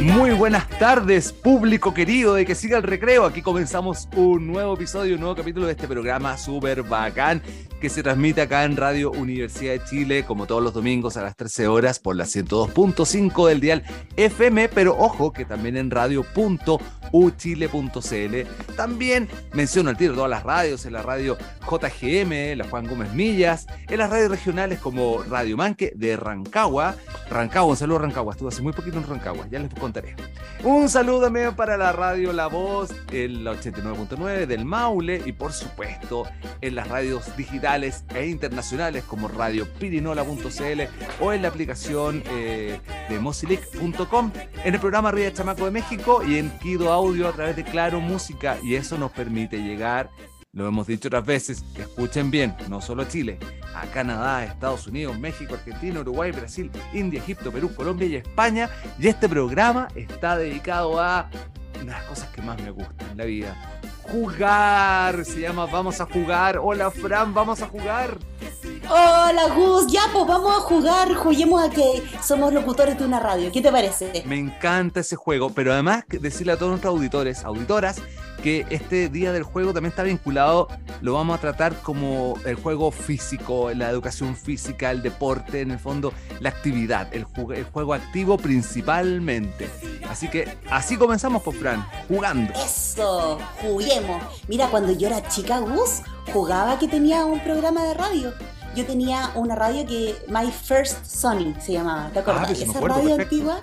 [0.00, 3.24] Muy buenas tardes, público querido de que siga el recreo.
[3.24, 7.42] Aquí comenzamos un nuevo episodio, un nuevo capítulo de este programa súper bacán
[7.80, 11.36] que se transmite acá en Radio Universidad de Chile, como todos los domingos a las
[11.36, 13.82] 13 horas por la 102.5 del dial
[14.16, 18.74] FM, pero ojo que también en radio.uchile.cl.
[18.76, 23.66] También menciono al tiro todas las radios, en la radio JGM, la Juan Gómez Millas,
[23.88, 26.96] en las radios regionales como Radio Manque de Rancagua.
[27.28, 30.14] Rancagua, un saludo a Rancagua, estuve hace muy poquito en Rancagua, ya les contaré.
[30.64, 35.52] Un saludo también para la radio La Voz, en la 89.9 del Maule y por
[35.52, 36.24] supuesto
[36.60, 40.82] en las radios digitales e internacionales como Radio Pirinola.cl
[41.20, 44.32] o en la aplicación eh, de Mosilic.com,
[44.64, 48.00] en el programa Ría Chamaco de México y en Kido Audio a través de Claro
[48.00, 50.10] Música y eso nos permite llegar
[50.56, 53.38] lo hemos dicho otras veces, que escuchen bien, no solo Chile,
[53.74, 58.70] a Canadá, Estados Unidos, México, Argentina, Uruguay, Brasil, India, Egipto, Perú, Colombia y España.
[58.98, 61.28] Y este programa está dedicado a
[61.74, 65.26] una de las cosas que más me gustan en la vida, jugar.
[65.26, 66.58] Se llama Vamos a jugar.
[66.58, 68.16] Hola, Fran, vamos a jugar.
[68.88, 69.92] Hola, Gus.
[69.92, 71.12] Ya, pues vamos a jugar.
[71.12, 73.52] Juguemos a que somos locutores de una radio.
[73.52, 74.22] ¿Qué te parece?
[74.24, 78.00] Me encanta ese juego, pero además decirle a todos nuestros auditores, auditoras,
[78.46, 80.68] que este día del juego también está vinculado,
[81.00, 85.80] lo vamos a tratar como el juego físico, la educación física, el deporte, en el
[85.80, 87.26] fondo, la actividad, el,
[87.56, 89.68] el juego activo principalmente.
[90.08, 92.52] Así que así comenzamos, pues, Fran, jugando.
[92.52, 94.22] Eso, juguemos.
[94.46, 98.32] Mira, cuando yo era chica, Gus, jugaba que tenía un programa de radio
[98.76, 102.50] yo tenía una radio que My First Sony se llamaba, ¿te acuerdas?
[102.50, 103.62] Ah, Esa radio antigua.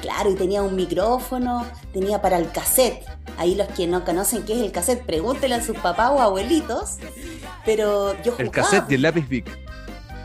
[0.00, 3.15] Claro, y tenía un micrófono, tenía para el cassette.
[3.38, 6.96] Ahí los que no conocen qué es el cassette, pregúntenle a sus papás o abuelitos.
[7.64, 8.42] Pero yo jugaba.
[8.42, 9.58] El cassette y el lápiz Vic.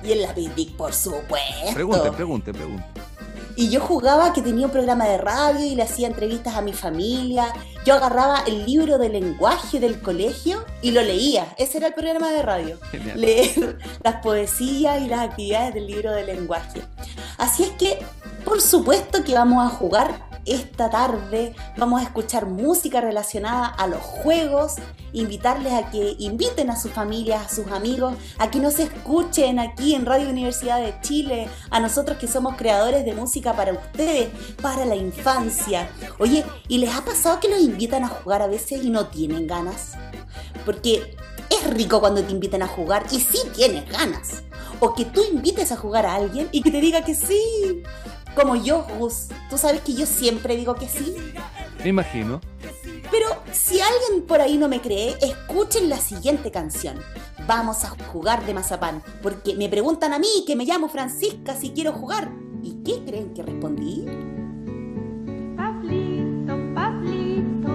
[0.04, 1.74] Y el lápiz Vic, por supuesto.
[1.74, 2.86] Pregunte, pregunte, pregunte.
[3.56, 6.74] Y yo jugaba que tenía un programa de radio y le hacía entrevistas a mi
[6.74, 7.54] familia.
[7.86, 11.54] Yo agarraba el libro de lenguaje del colegio y lo leía.
[11.58, 12.80] Ese era el programa de radio.
[13.16, 16.82] Leer las poesías y las actividades del libro de lenguaje.
[17.38, 18.00] Así es que,
[18.46, 24.02] por supuesto que vamos a jugar esta tarde vamos a escuchar música relacionada a los
[24.02, 24.76] juegos,
[25.14, 29.96] invitarles a que inviten a sus familias, a sus amigos, a que nos escuchen aquí
[29.96, 34.30] en Radio Universidad de Chile, a nosotros que somos creadores de música para ustedes,
[34.62, 35.90] para la infancia.
[36.20, 39.48] Oye, ¿y les ha pasado que los invitan a jugar a veces y no tienen
[39.48, 39.94] ganas?
[40.66, 41.16] Porque
[41.50, 44.44] es rico cuando te invitan a jugar y sí tienes ganas.
[44.80, 47.84] O que tú invites a jugar a alguien y que te diga que sí.
[48.36, 49.28] Como yo, Gus.
[49.50, 51.16] Tú sabes que yo siempre digo que sí.
[51.84, 52.40] Me imagino.
[53.12, 56.98] Pero si alguien por ahí no me cree, escuchen la siguiente canción.
[57.46, 61.72] Vamos a jugar de mazapán, porque me preguntan a mí que me llamo Francisca si
[61.72, 62.32] quiero jugar.
[62.64, 64.06] ¿Y qué creen que respondí?
[65.58, 67.70] Pablito, Pablito,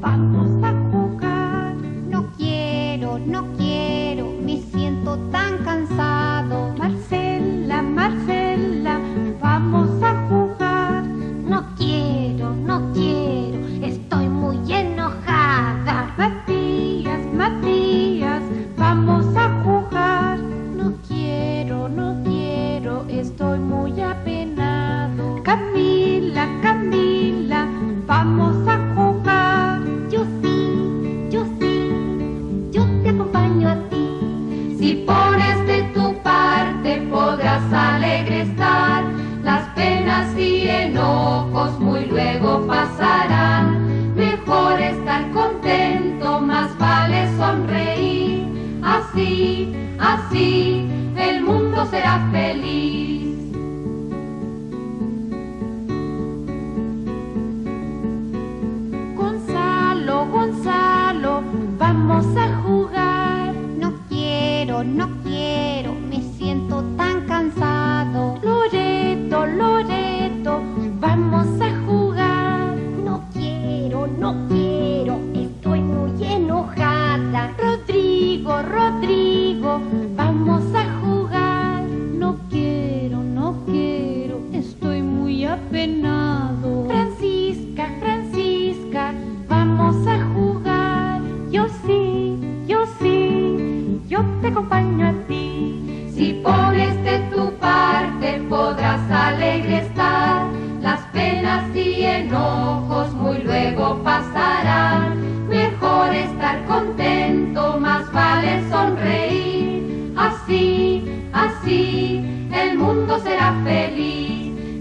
[0.00, 1.74] vamos a jugar.
[1.74, 6.19] No quiero, no quiero, me siento tan cansado.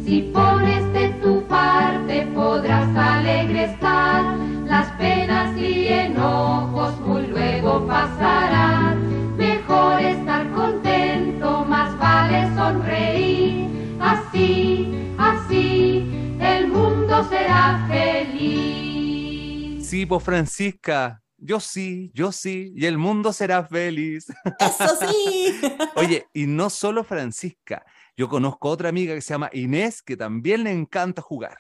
[0.10, 4.36] Si pones de tu parte podrás alegre estar,
[4.66, 9.38] las penas y enojos muy luego pasarán.
[9.38, 13.68] Mejor estar contento, más vale sonreír.
[14.00, 16.10] Así, así,
[16.42, 19.88] el mundo será feliz.
[19.88, 24.26] Sí, pues Francisca, yo sí, yo sí, y el mundo será feliz.
[24.60, 25.62] Eso sí.
[25.96, 27.86] Oye, y no solo Francisca,
[28.20, 31.60] yo conozco otra amiga que se llama Inés, que también le encanta jugar.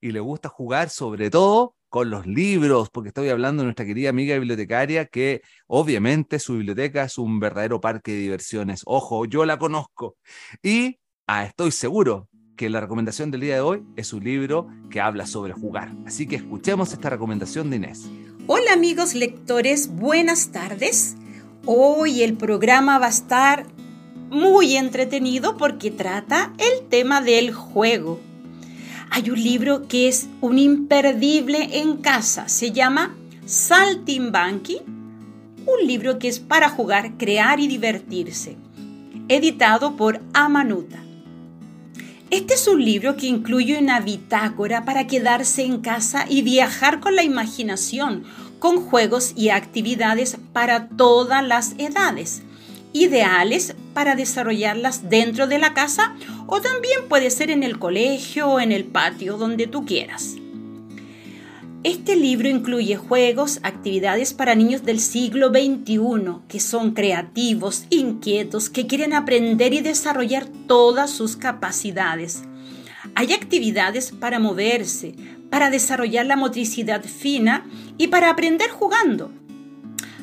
[0.00, 4.08] Y le gusta jugar sobre todo con los libros, porque estoy hablando de nuestra querida
[4.08, 8.84] amiga bibliotecaria, que obviamente su biblioteca es un verdadero parque de diversiones.
[8.86, 10.16] Ojo, yo la conozco.
[10.62, 15.02] Y ah, estoy seguro que la recomendación del día de hoy es un libro que
[15.02, 15.94] habla sobre jugar.
[16.06, 18.08] Así que escuchemos esta recomendación de Inés.
[18.46, 21.18] Hola amigos lectores, buenas tardes.
[21.66, 23.66] Hoy el programa va a estar
[24.30, 28.20] muy entretenido porque trata el tema del juego.
[29.10, 33.16] Hay un libro que es un imperdible en casa, se llama
[33.46, 34.80] Saltimbanqui,
[35.66, 38.56] un libro que es para jugar, crear y divertirse,
[39.28, 41.02] editado por Amanuta.
[42.30, 47.16] Este es un libro que incluye una bitácora para quedarse en casa y viajar con
[47.16, 48.24] la imaginación,
[48.58, 52.42] con juegos y actividades para todas las edades,
[52.92, 56.14] ideales para desarrollarlas dentro de la casa
[56.46, 60.36] o también puede ser en el colegio o en el patio, donde tú quieras.
[61.84, 65.98] Este libro incluye juegos, actividades para niños del siglo XXI
[66.48, 72.42] que son creativos, inquietos, que quieren aprender y desarrollar todas sus capacidades.
[73.14, 75.14] Hay actividades para moverse,
[75.50, 77.64] para desarrollar la motricidad fina
[77.96, 79.30] y para aprender jugando.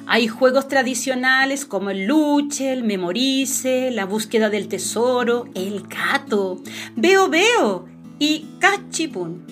[0.08, 6.62] Hay juegos tradicionales como el luche, el memorice, la búsqueda del tesoro, el gato,
[6.96, 7.86] veo veo
[8.20, 9.44] y cachipún.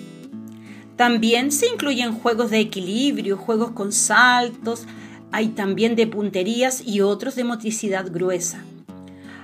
[0.95, 4.85] También se incluyen juegos de equilibrio, juegos con saltos,
[5.31, 8.63] hay también de punterías y otros de motricidad gruesa.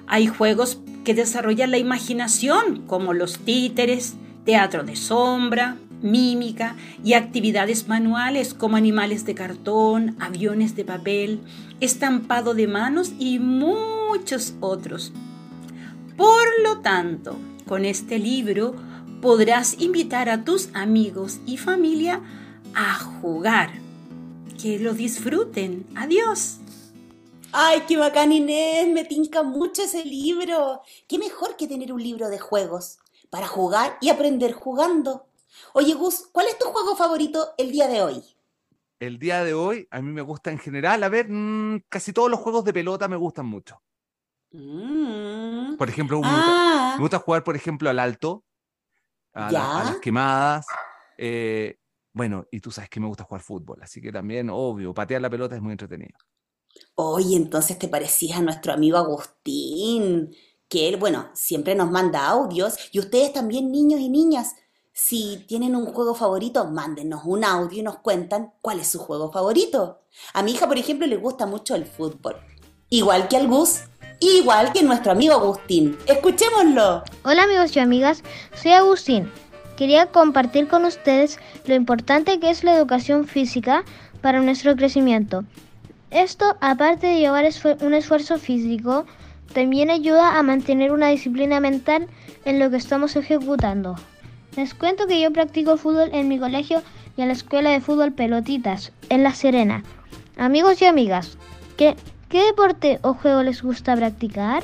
[0.05, 4.13] Hay juegos que desarrollan la imaginación, como los títeres,
[4.45, 11.41] teatro de sombra, mímica y actividades manuales como animales de cartón, aviones de papel,
[11.79, 15.13] estampado de manos y muchos otros.
[16.17, 18.75] Por lo tanto, con este libro
[19.21, 22.21] podrás invitar a tus amigos y familia
[22.73, 23.71] a jugar.
[24.61, 25.87] Que lo disfruten.
[25.95, 26.57] Adiós.
[27.51, 30.81] Ay, qué bacán Inés, me tinca mucho ese libro.
[31.07, 32.97] Qué mejor que tener un libro de juegos
[33.29, 35.28] para jugar y aprender jugando.
[35.73, 38.23] Oye Gus, ¿cuál es tu juego favorito el día de hoy?
[38.99, 42.29] El día de hoy a mí me gusta en general, a ver, mm, casi todos
[42.29, 43.81] los juegos de pelota me gustan mucho.
[44.51, 45.75] Mm.
[45.77, 46.35] Por ejemplo, me, Ah.
[46.35, 48.43] gusta, me gusta jugar, por ejemplo, al alto,
[49.33, 50.65] a, la- a las quemadas.
[51.21, 51.77] eh,
[52.13, 55.29] bueno, y tú sabes que me gusta jugar fútbol, así que también, obvio, patear la
[55.29, 56.17] pelota es muy entretenido.
[56.95, 60.33] Oye, entonces te parecías a nuestro amigo Agustín,
[60.67, 62.75] que él, bueno, siempre nos manda audios.
[62.93, 64.55] Y ustedes también, niños y niñas,
[65.01, 69.31] si tienen un juego favorito, mándenos un audio y nos cuentan cuál es su juego
[69.31, 70.01] favorito.
[70.33, 72.35] A mi hija, por ejemplo, le gusta mucho el fútbol.
[72.89, 73.83] Igual que al Gus,
[74.19, 75.97] igual que nuestro amigo Agustín.
[76.05, 77.03] Escuchémoslo.
[77.23, 79.31] Hola amigos y amigas, soy Agustín.
[79.77, 83.85] Quería compartir con ustedes lo importante que es la educación física
[84.21, 85.45] para nuestro crecimiento.
[86.11, 87.45] Esto, aparte de llevar
[87.81, 89.05] un esfuerzo físico,
[89.53, 92.07] también ayuda a mantener una disciplina mental
[92.43, 93.95] en lo que estamos ejecutando.
[94.59, 96.83] Les cuento que yo practico fútbol en mi colegio
[97.15, 99.83] y en la escuela de fútbol Pelotitas, en La Serena.
[100.35, 101.37] Amigos y amigas,
[101.77, 101.95] ¿qué,
[102.27, 104.61] qué deporte o juego les gusta practicar?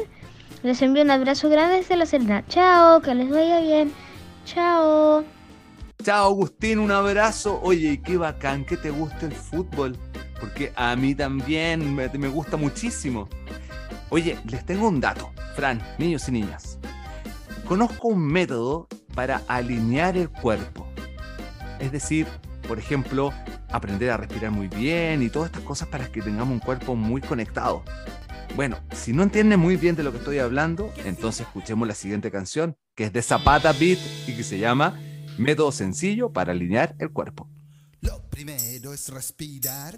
[0.63, 2.43] Les envío un abrazo grande desde La Serena.
[2.49, 3.93] Chao, que les vaya bien.
[4.43, 5.23] Chao.
[6.03, 7.61] Chao, Agustín, un abrazo.
[7.63, 9.97] Oye, qué bacán que te guste el fútbol,
[10.41, 13.29] porque a mí también me, me gusta muchísimo.
[14.09, 16.79] Oye, les tengo un dato, Fran, niños y niñas.
[17.67, 20.87] Conozco un método para alinear el cuerpo.
[21.79, 22.27] Es decir,
[22.67, 23.33] por ejemplo,
[23.69, 27.21] aprender a respirar muy bien y todas estas cosas para que tengamos un cuerpo muy
[27.21, 27.83] conectado.
[28.55, 32.29] Bueno, si no entienden muy bien de lo que estoy hablando, entonces escuchemos la siguiente
[32.29, 34.99] canción, que es de Zapata Beat y que se llama
[35.39, 37.49] Método sencillo para alinear el cuerpo.
[38.01, 39.95] Lo primero es respirar,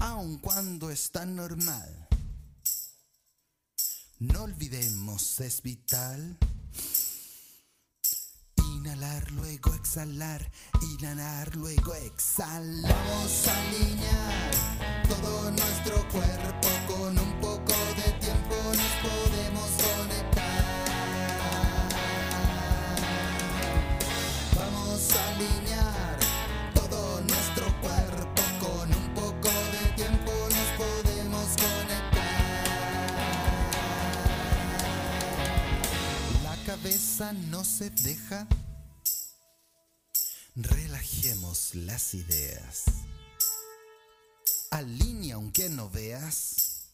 [0.00, 2.03] aun cuando está normal.
[4.20, 6.36] No olvidemos, es vital.
[8.76, 10.50] Inhalar, luego exhalar,
[10.82, 12.92] inhalar, luego exhalar.
[12.92, 17.40] Vamos a alinear todo nuestro cuerpo con un
[37.20, 38.48] no se deja.
[40.56, 42.84] Relajemos las ideas.
[44.70, 46.88] Alinea aunque no veas.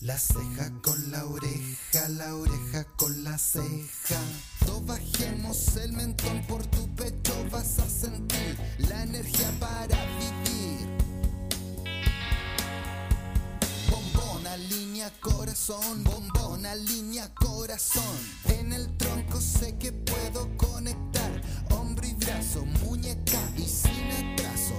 [0.00, 4.20] La ceja con la oreja, la oreja con la ceja.
[4.66, 10.67] No bajemos el mentón por tu pecho, vas a sentir la energía para vivir.
[15.20, 18.16] Corazón, bombona, línea, corazón.
[18.46, 24.74] En el tronco sé que puedo conectar hombro y brazo, muñeca y sin atraso.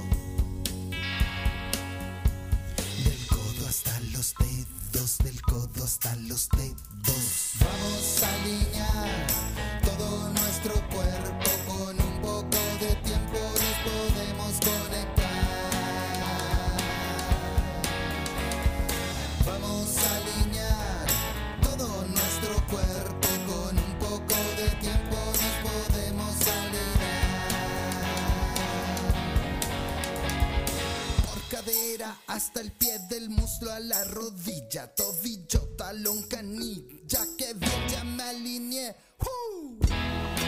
[3.03, 7.53] Del codo hasta los dedos, del codo hasta los dedos.
[7.59, 9.48] Vamos a alinear
[32.39, 38.23] hasta el pie del muslo a la rodilla, tobillo, talón, canilla, que bien ya me
[38.23, 38.95] alineé.
[39.19, 40.38] ¡Uh!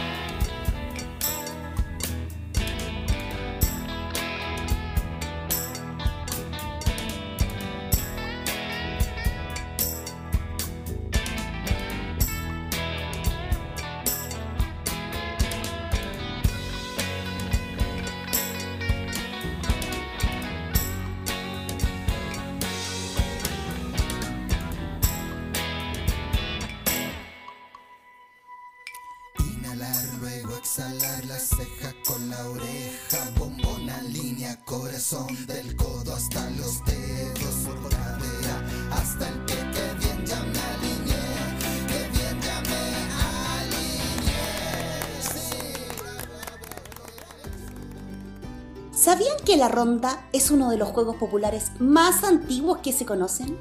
[49.01, 53.57] ¿Sabían que la ronda es uno de los juegos populares más antiguos que se conocen?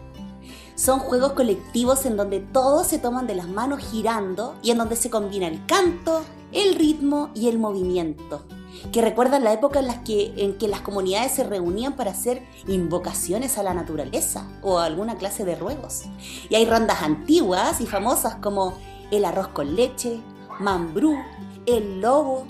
[0.75, 4.97] Son juegos colectivos en donde todos se toman de las manos girando y en donde
[4.97, 8.44] se combina el canto, el ritmo y el movimiento,
[8.92, 12.47] que recuerdan la época en, las que, en que las comunidades se reunían para hacer
[12.68, 16.02] invocaciones a la naturaleza o alguna clase de ruegos.
[16.50, 18.75] Y hay rondas antiguas y famosas como
[19.11, 20.20] el arroz con leche,
[20.59, 21.16] mambrú,
[21.64, 22.44] el lobo,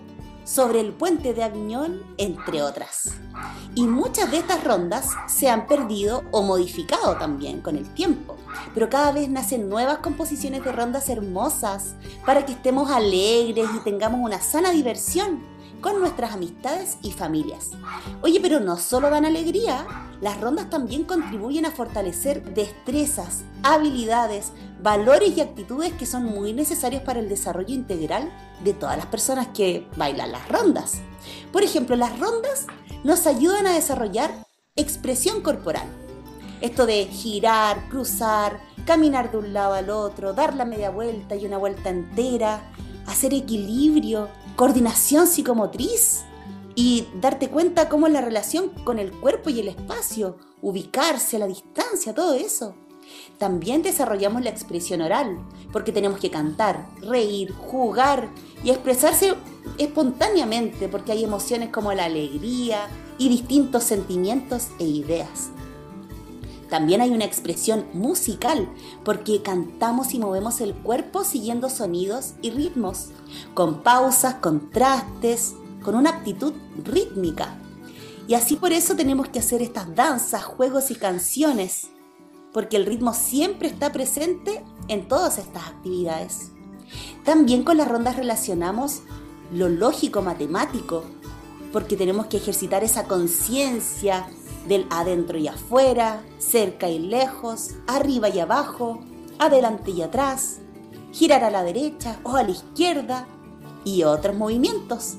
[0.50, 3.12] sobre el puente de Aviñón, entre otras.
[3.76, 8.36] Y muchas de estas rondas se han perdido o modificado también con el tiempo,
[8.74, 11.94] pero cada vez nacen nuevas composiciones de rondas hermosas
[12.26, 15.40] para que estemos alegres y tengamos una sana diversión
[15.80, 17.70] con nuestras amistades y familias.
[18.22, 19.86] Oye, pero no solo dan alegría,
[20.20, 27.02] las rondas también contribuyen a fortalecer destrezas, habilidades, valores y actitudes que son muy necesarios
[27.02, 28.30] para el desarrollo integral
[28.64, 31.00] de todas las personas que bailan las rondas.
[31.52, 32.66] Por ejemplo, las rondas
[33.04, 34.30] nos ayudan a desarrollar
[34.76, 35.86] expresión corporal.
[36.60, 41.46] Esto de girar, cruzar, caminar de un lado al otro, dar la media vuelta y
[41.46, 42.70] una vuelta entera,
[43.06, 44.28] hacer equilibrio,
[44.60, 46.20] coordinación psicomotriz
[46.74, 51.46] y darte cuenta cómo es la relación con el cuerpo y el espacio, ubicarse la
[51.46, 52.74] distancia, todo eso.
[53.38, 55.38] También desarrollamos la expresión oral,
[55.72, 58.28] porque tenemos que cantar, reír, jugar
[58.62, 59.32] y expresarse
[59.78, 62.86] espontáneamente, porque hay emociones como la alegría
[63.16, 65.52] y distintos sentimientos e ideas.
[66.70, 68.68] También hay una expresión musical,
[69.04, 73.08] porque cantamos y movemos el cuerpo siguiendo sonidos y ritmos,
[73.54, 76.52] con pausas, contrastes, con una aptitud
[76.84, 77.58] rítmica.
[78.28, 81.88] Y así por eso tenemos que hacer estas danzas, juegos y canciones,
[82.52, 86.52] porque el ritmo siempre está presente en todas estas actividades.
[87.24, 89.02] También con las rondas relacionamos
[89.52, 91.04] lo lógico matemático,
[91.72, 94.28] porque tenemos que ejercitar esa conciencia
[94.66, 99.00] del adentro y afuera, cerca y lejos, arriba y abajo,
[99.38, 100.58] adelante y atrás,
[101.12, 103.26] girar a la derecha o a la izquierda
[103.84, 105.14] y otros movimientos.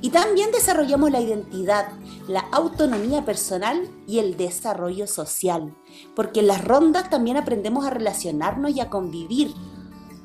[0.00, 1.88] Y también desarrollamos la identidad,
[2.28, 5.74] la autonomía personal y el desarrollo social,
[6.14, 9.54] porque en las rondas también aprendemos a relacionarnos y a convivir,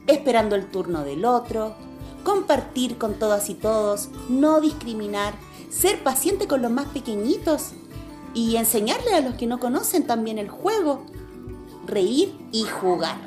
[0.08, 1.74] esperando el turno del otro,
[2.24, 5.34] compartir con todas y todos, no discriminar,
[5.70, 7.74] ser paciente con los más pequeñitos
[8.34, 11.06] y enseñarle a los que no conocen también el juego,
[11.86, 13.18] reír y jugar.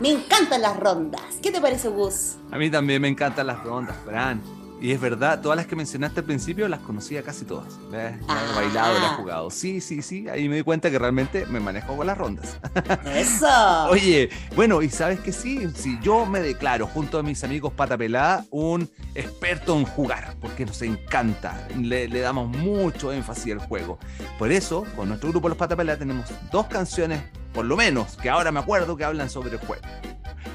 [0.00, 1.22] Me encantan las rondas.
[1.42, 2.36] ¿Qué te parece, Gus?
[2.50, 4.40] A mí también me encantan las rondas, Fran.
[4.80, 7.74] Y es verdad, todas las que mencionaste al principio las conocía casi todas.
[7.90, 8.52] Las he Ah.
[8.54, 9.50] bailado, las he jugado.
[9.50, 10.28] Sí, sí, sí.
[10.28, 12.58] Ahí me di cuenta que realmente me manejo con las rondas.
[13.06, 13.88] Eso.
[13.90, 17.98] Oye, bueno, y sabes que sí, si yo me declaro junto a mis amigos Pata
[17.98, 23.98] Pelada un experto en jugar, porque nos encanta, le, le damos mucho énfasis al juego.
[24.38, 27.20] Por eso, con nuestro grupo Los Pata Pelada tenemos dos canciones,
[27.52, 29.82] por lo menos, que ahora me acuerdo que hablan sobre el juego.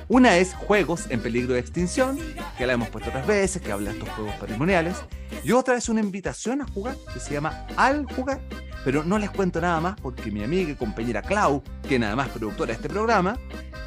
[0.09, 2.19] Una es Juegos en peligro de extinción,
[2.57, 4.97] que la hemos puesto otras veces, que habla de estos juegos patrimoniales.
[5.43, 8.41] Y otra es una invitación a jugar, que se llama Al Jugar.
[8.83, 12.27] Pero no les cuento nada más porque mi amiga y compañera Clau, que nada más
[12.29, 13.37] productora de este programa,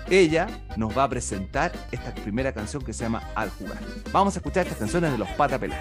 [0.08, 0.46] ella
[0.76, 3.78] nos va a presentar esta primera canción que se llama Al Jugar.
[4.10, 5.76] Vamos a escuchar estas canciones de los Pata Pelá.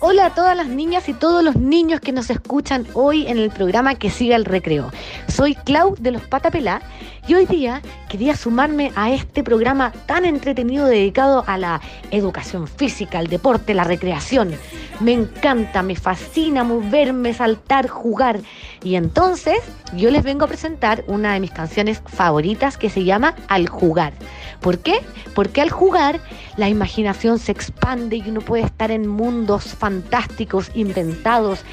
[0.00, 3.50] Hola a todas las niñas y todos los niños que nos escuchan hoy en el
[3.50, 4.90] programa que siga el recreo.
[5.26, 6.82] Soy Clau de los Patapelá
[7.28, 11.80] y hoy día quería sumarme a este programa tan entretenido dedicado a la
[12.10, 14.54] educación física, al deporte, la recreación.
[15.00, 18.40] Me encanta, me fascina moverme, saltar, jugar.
[18.82, 19.58] Y entonces
[19.94, 24.12] yo les vengo a presentar una de mis canciones favoritas que se llama Al jugar.
[24.60, 25.00] ¿Por qué?
[25.34, 26.20] Porque al jugar
[26.56, 31.64] la imaginación se expande y uno puede estar en mundos fantásticos, inventados.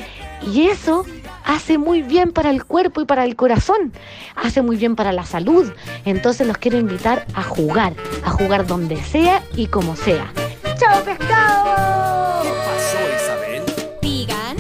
[0.51, 1.05] Y eso
[1.45, 3.93] hace muy bien para el cuerpo y para el corazón.
[4.35, 5.71] Hace muy bien para la salud.
[6.05, 7.93] Entonces los quiero invitar a jugar.
[8.25, 10.31] A jugar donde sea y como sea.
[10.77, 12.43] ¡Chao pescado!
[12.43, 13.63] pasó, Isabel?
[14.01, 14.57] Digan,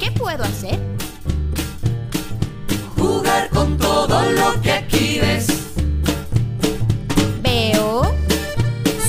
[0.00, 0.78] ¿qué puedo hacer?
[2.96, 5.46] Jugar con todo lo que aquí ves.
[7.42, 8.02] Veo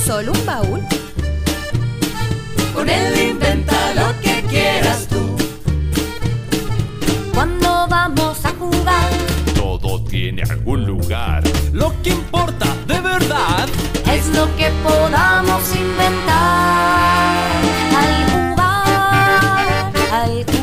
[0.04, 0.80] solo un baúl.
[2.74, 4.29] Con él inventa lo que
[10.30, 11.42] Tiene algún lugar.
[11.72, 13.68] Lo que importa de verdad
[14.12, 17.36] es lo que podamos inventar.
[17.98, 20.59] Al jugar, al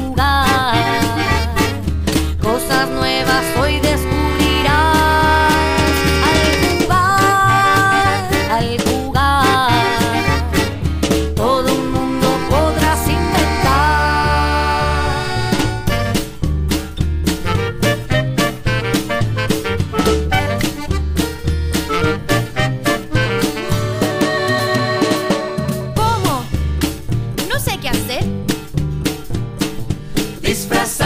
[30.66, 30.97] feliz.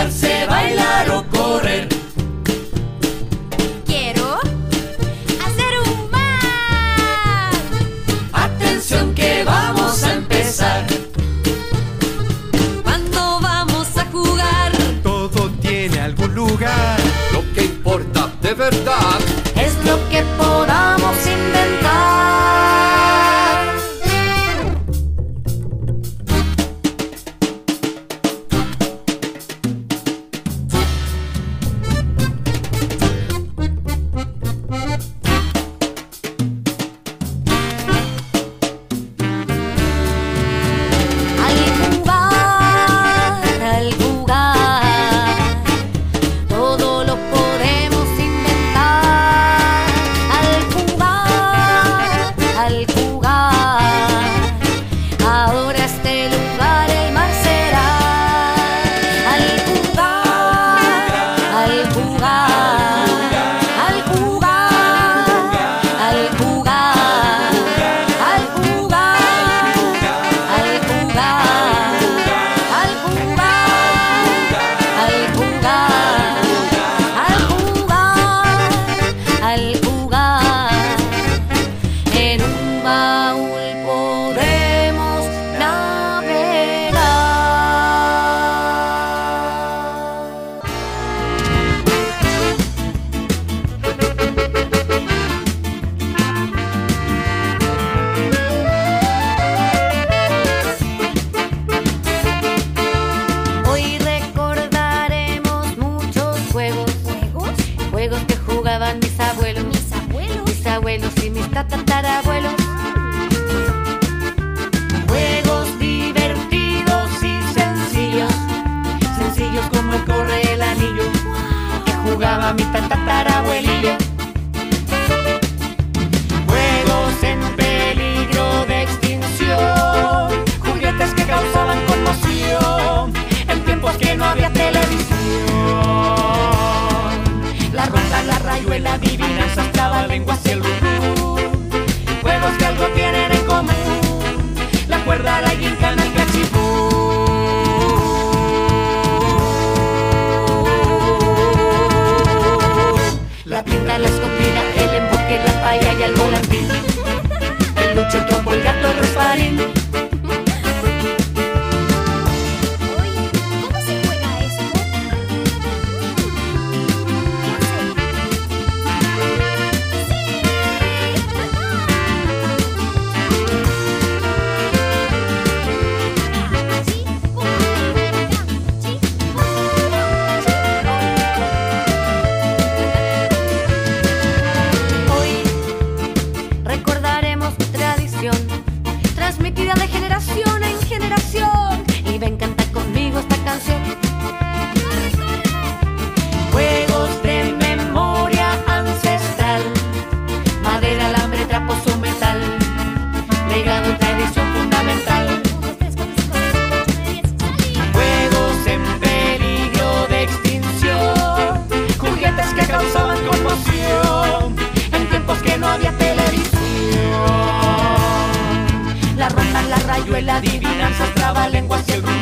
[220.22, 222.14] La rayuela, adivinanzas, trabalenguas y el rum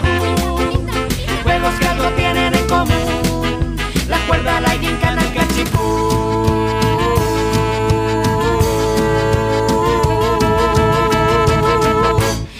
[1.44, 3.78] Juegos que algo tienen en común.
[4.08, 5.80] La cuerda, la gincana, el cachipú.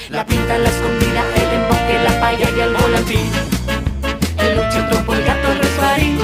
[0.10, 3.32] La pinta, la escondida, el emboque, la paya y el volantín.
[4.38, 6.18] El lucho, el topo, el gato, el resbarín.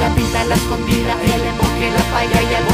[0.00, 2.73] La pinta, la escondida, el emboque, la paya y el volantín.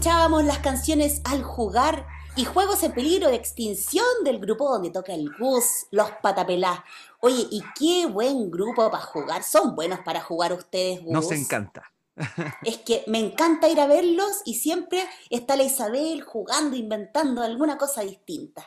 [0.00, 5.12] Escuchábamos las canciones Al jugar y Juegos en peligro de extinción del grupo donde toca
[5.12, 6.86] el Gus, los Patapelá.
[7.20, 9.42] Oye, y qué buen grupo para jugar.
[9.42, 11.12] Son buenos para jugar ustedes, Gus.
[11.12, 11.92] Nos encanta.
[12.64, 17.76] Es que me encanta ir a verlos y siempre está la Isabel jugando, inventando alguna
[17.76, 18.64] cosa distinta.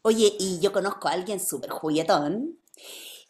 [0.00, 2.59] Oye, y yo conozco a alguien súper juguetón.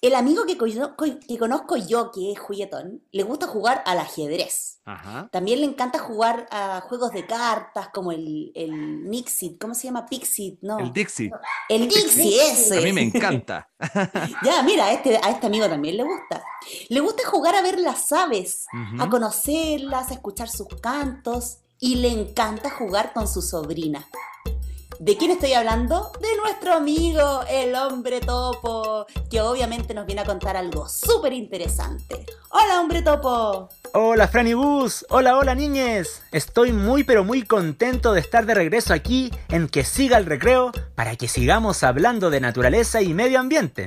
[0.03, 4.81] El amigo que, cono- que conozco yo, que es juguetón, le gusta jugar al ajedrez.
[4.87, 5.29] Ajá.
[5.31, 10.07] También le encanta jugar a juegos de cartas como el, el Nixit, ¿cómo se llama?
[10.07, 10.79] Pixit, ¿no?
[10.79, 11.31] El Dixie.
[11.69, 12.79] El Dixie, ese.
[12.79, 13.69] A mí me encanta.
[14.43, 16.43] Ya, mira, a este, a este amigo también le gusta.
[16.89, 18.67] Le gusta jugar a ver las aves,
[18.99, 24.07] a conocerlas, a escuchar sus cantos y le encanta jugar con su sobrina.
[25.01, 26.13] ¿De quién estoy hablando?
[26.21, 32.27] De nuestro amigo, el hombre topo, que obviamente nos viene a contar algo súper interesante.
[32.51, 33.71] Hola, hombre topo.
[33.95, 36.21] Hola Franny Bus, hola hola niñes.
[36.33, 40.71] Estoy muy pero muy contento de estar de regreso aquí en Que siga el recreo
[40.95, 43.87] para que sigamos hablando de naturaleza y medio ambiente.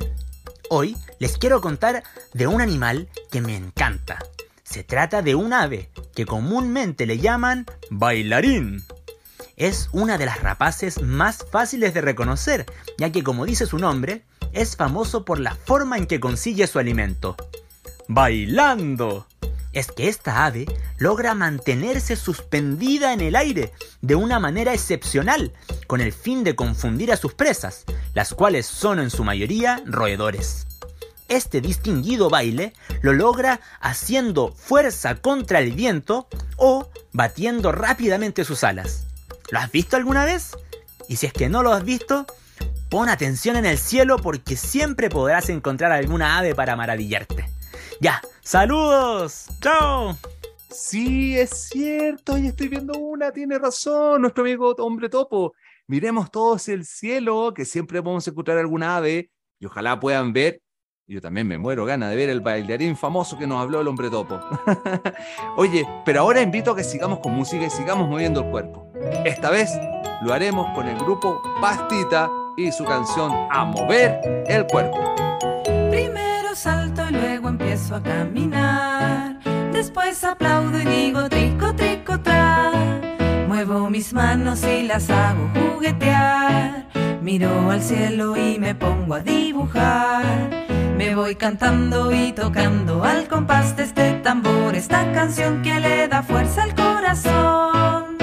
[0.71, 2.01] Hoy les quiero contar
[2.33, 4.17] de un animal que me encanta.
[4.63, 8.83] Se trata de un ave que comúnmente le llaman bailarín.
[9.55, 12.65] Es una de las rapaces más fáciles de reconocer,
[12.97, 16.79] ya que como dice su nombre, es famoso por la forma en que consigue su
[16.79, 17.35] alimento.
[18.07, 19.27] Bailando.
[19.71, 20.65] Es que esta ave
[20.97, 25.51] logra mantenerse suspendida en el aire de una manera excepcional,
[25.87, 30.67] con el fin de confundir a sus presas, las cuales son en su mayoría roedores.
[31.27, 39.07] Este distinguido baile lo logra haciendo fuerza contra el viento o batiendo rápidamente sus alas.
[39.51, 40.57] ¿Lo has visto alguna vez?
[41.07, 42.25] Y si es que no lo has visto,
[42.89, 47.49] pon atención en el cielo porque siempre podrás encontrar alguna ave para maravillarte.
[47.99, 49.47] Ya, saludos.
[49.61, 50.17] Chao.
[50.73, 55.53] Sí, es cierto, y estoy viendo una, tiene razón, nuestro amigo hombre topo.
[55.85, 59.29] Miremos todos el cielo, que siempre podemos encontrar alguna ave,
[59.59, 60.62] y ojalá puedan ver,
[61.07, 64.09] yo también me muero gana de ver el bailarín famoso que nos habló el hombre
[64.09, 64.39] topo.
[65.57, 68.89] Oye, pero ahora invito a que sigamos con música y sigamos moviendo el cuerpo.
[69.25, 69.69] Esta vez
[70.21, 74.99] lo haremos con el grupo Pastita y su canción A Mover el Cuerpo.
[75.91, 79.39] Primero salto y luego empiezo a caminar.
[79.73, 82.71] Después aplaudo y digo trico, trico, tra.
[83.47, 86.87] Muevo mis manos y las hago juguetear.
[87.21, 90.62] Miro al cielo y me pongo a dibujar.
[91.03, 94.73] Me voy cantando y tocando al compás de este tambor.
[94.73, 98.15] Esta canción que le da fuerza al corazón.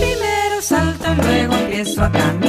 [0.00, 2.41] Primero salto y luego empiezo a caminar.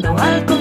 [0.00, 0.59] Tocando al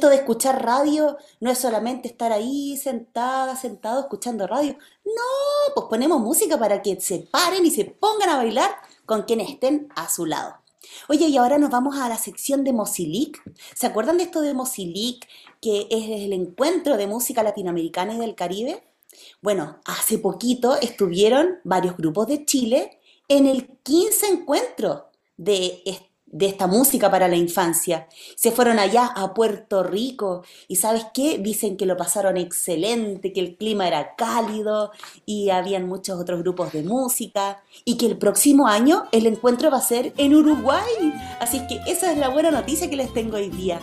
[0.00, 4.78] esto de escuchar radio no es solamente estar ahí sentada, sentado escuchando radio.
[5.04, 8.70] No, pues ponemos música para que se paren y se pongan a bailar
[9.04, 10.54] con quienes estén a su lado.
[11.10, 13.42] Oye, y ahora nos vamos a la sección de Mozilic.
[13.74, 15.28] ¿Se acuerdan de esto de Mozilic,
[15.60, 18.82] que es el encuentro de música latinoamericana y del Caribe?
[19.42, 26.46] Bueno, hace poquito estuvieron varios grupos de Chile en el 15 encuentro de, est- de
[26.46, 28.08] esta música para la infancia.
[28.36, 31.38] Se fueron allá a Puerto Rico y ¿sabes qué?
[31.38, 34.92] Dicen que lo pasaron excelente, que el clima era cálido
[35.26, 39.78] y habían muchos otros grupos de música y que el próximo año el encuentro va
[39.78, 41.14] a ser en Uruguay.
[41.40, 43.80] Así que esa es la buena noticia que les tengo hoy día.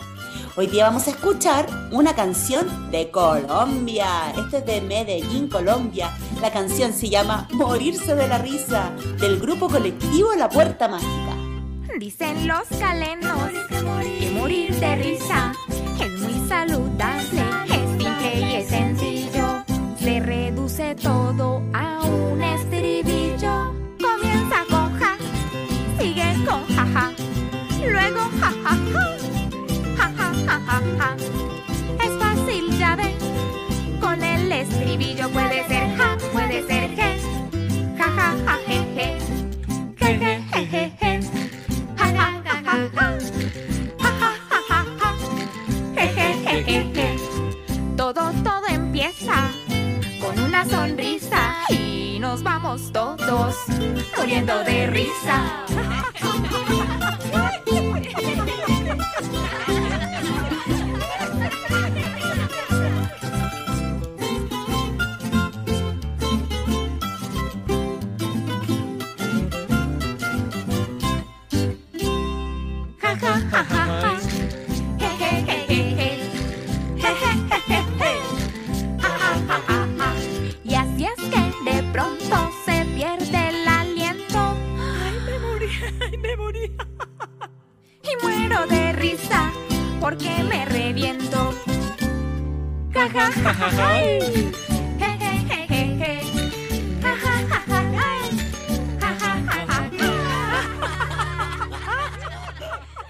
[0.56, 4.32] Hoy día vamos a escuchar una canción de Colombia.
[4.36, 6.12] Este es de Medellín, Colombia.
[6.40, 11.37] La canción se llama Morirse de la risa del grupo colectivo La Puerta Mágica.
[11.98, 13.50] Dicen los calenos
[14.20, 15.52] que morir de risa
[16.00, 19.64] es muy saludable, es simple y es sencillo.
[19.98, 23.74] Se reduce todo a un estribillo.
[23.98, 25.16] Comienza con ja,
[25.98, 27.12] sigue con ja ja,
[27.80, 28.76] luego ja ja
[29.96, 31.16] ja, ja ja ja ja.
[32.04, 33.16] Es fácil ya ven,
[34.00, 37.18] con el estribillo puede ser ja, puede ser je,
[37.98, 39.08] ja ja ja je je,
[40.00, 41.17] je je je je
[47.96, 49.32] Todo, todo empieza
[50.20, 53.54] con una sonrisa y nos vamos todos
[54.18, 55.64] muriendo de risa.
[90.18, 91.54] porque me reviento.
[92.92, 93.98] Ja, ja, ja, ja, ja.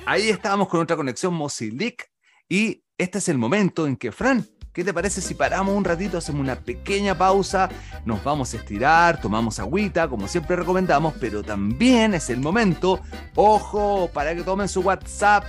[0.06, 2.10] Ahí estábamos con otra conexión Mozilic
[2.48, 6.16] y este es el momento en que, Fran, ¿qué te parece si paramos un ratito,
[6.16, 7.68] hacemos una pequeña pausa,
[8.06, 13.00] nos vamos a estirar, tomamos agüita, como siempre recomendamos, pero también es el momento,
[13.34, 15.44] ojo, para que tomen su WhatsApp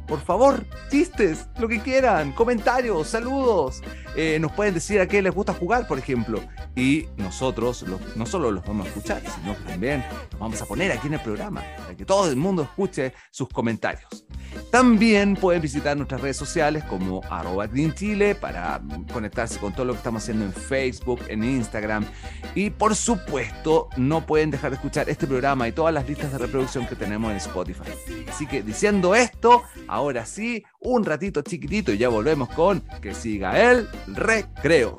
[0.07, 3.81] Por favor, chistes, lo que quieran, comentarios, saludos.
[4.15, 6.39] Eh, nos pueden decir a qué les gusta jugar, por ejemplo.
[6.75, 10.91] Y nosotros no solo los vamos a escuchar, sino que también los vamos a poner
[10.91, 14.25] aquí en el programa, para que todo el mundo escuche sus comentarios.
[14.71, 19.93] También pueden visitar nuestras redes sociales como arroba Green Chile para conectarse con todo lo
[19.93, 22.05] que estamos haciendo en Facebook, en Instagram.
[22.53, 26.37] Y por supuesto, no pueden dejar de escuchar este programa y todas las listas de
[26.37, 27.91] reproducción que tenemos en Spotify.
[28.29, 33.71] Así que diciendo esto, ahora sí, un ratito chiquitito y ya volvemos con que siga
[33.71, 34.95] el recreo.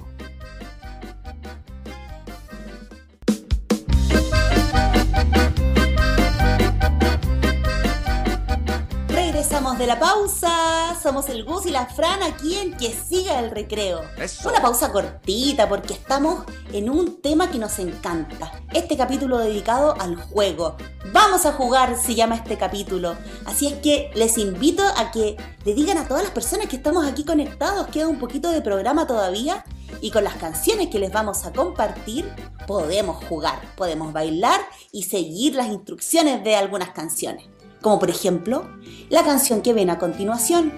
[9.46, 10.98] Regresamos de la pausa.
[11.00, 14.02] Somos el Gus y la Fran aquí en Que Siga el Recreo.
[14.18, 14.48] Eso.
[14.48, 18.50] Una pausa cortita porque estamos en un tema que nos encanta.
[18.72, 20.76] Este capítulo dedicado al juego.
[21.12, 23.14] Vamos a jugar, se llama este capítulo.
[23.44, 27.06] Así es que les invito a que le digan a todas las personas que estamos
[27.06, 29.64] aquí conectados, queda un poquito de programa todavía.
[30.00, 32.28] Y con las canciones que les vamos a compartir,
[32.66, 37.46] podemos jugar, podemos bailar y seguir las instrucciones de algunas canciones
[37.80, 38.66] como por ejemplo
[39.08, 40.72] la canción que ven a continuación.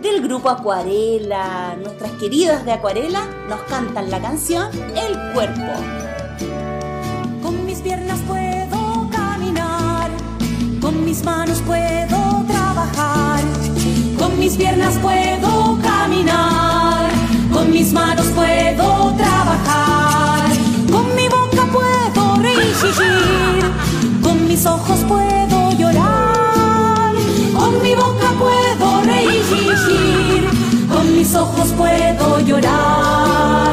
[0.00, 5.72] Del grupo Acuarela, nuestras queridas de Acuarela nos cantan la canción El cuerpo.
[7.42, 10.10] Con mis piernas puedo caminar,
[10.80, 13.42] con mis manos puedo trabajar,
[14.18, 17.10] con mis piernas puedo caminar,
[17.52, 20.50] con mis manos puedo trabajar,
[20.90, 22.74] con mi boca puedo reír,
[24.22, 25.43] con mis ojos puedo
[31.34, 33.63] ojos puedo llorar.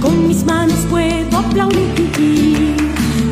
[0.00, 2.76] con mis manos puedo aplaudir,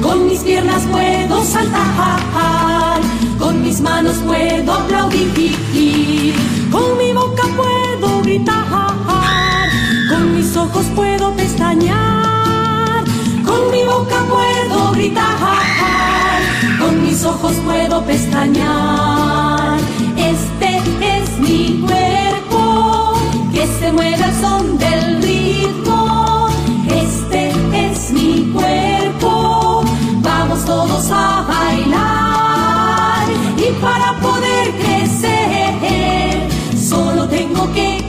[0.03, 3.01] con mis piernas puedo saltar,
[3.39, 6.35] con mis manos puedo aplaudir,
[6.71, 8.95] con mi boca puedo gritar,
[10.09, 13.05] con mis ojos puedo pestañear,
[13.45, 16.41] con mi boca puedo gritar,
[16.79, 19.79] con mis ojos puedo pestañear.
[20.17, 23.15] Este es mi cuerpo
[23.53, 25.30] que se mueve al son del río.
[26.89, 29.83] Este es mi cuerpo,
[30.23, 33.27] vamos todos a bailar.
[33.57, 38.00] Y para poder crecer, solo tengo que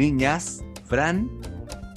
[0.00, 1.30] niñas, Fran,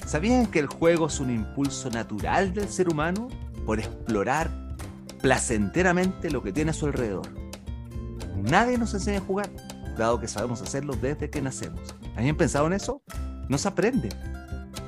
[0.06, 3.28] ¿sabían que el juego es un impulso natural del ser humano
[3.64, 4.50] por explorar
[5.22, 7.26] placenteramente lo que tiene a su alrededor?
[8.36, 9.48] Nadie nos enseña a jugar,
[9.96, 11.80] dado que sabemos hacerlo desde que nacemos.
[12.14, 13.00] ¿Habían pensado en eso?
[13.48, 14.10] No se aprende.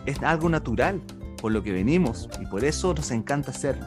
[0.05, 1.00] Es algo natural,
[1.40, 3.87] por lo que venimos, y por eso nos encanta hacerlo.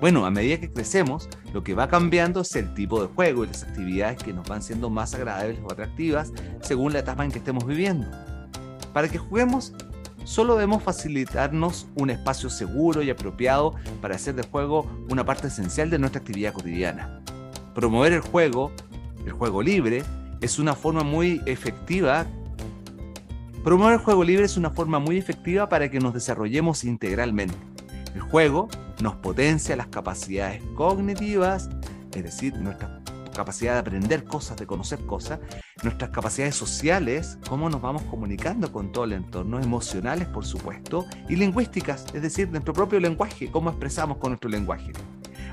[0.00, 3.46] Bueno, a medida que crecemos, lo que va cambiando es el tipo de juego y
[3.46, 7.38] las actividades que nos van siendo más agradables o atractivas según la etapa en que
[7.38, 8.08] estemos viviendo.
[8.94, 9.72] Para que juguemos,
[10.22, 15.90] solo debemos facilitarnos un espacio seguro y apropiado para hacer del juego una parte esencial
[15.90, 17.20] de nuestra actividad cotidiana.
[17.74, 18.70] Promover el juego,
[19.26, 20.04] el juego libre,
[20.40, 22.24] es una forma muy efectiva.
[23.64, 27.56] Promover el juego libre es una forma muy efectiva para que nos desarrollemos integralmente.
[28.14, 28.68] El juego
[29.02, 31.68] nos potencia las capacidades cognitivas,
[32.14, 33.00] es decir, nuestra
[33.34, 35.40] capacidad de aprender cosas, de conocer cosas,
[35.82, 41.36] nuestras capacidades sociales, cómo nos vamos comunicando con todo el entorno, emocionales, por supuesto, y
[41.36, 44.92] lingüísticas, es decir, nuestro propio lenguaje, cómo expresamos con nuestro lenguaje.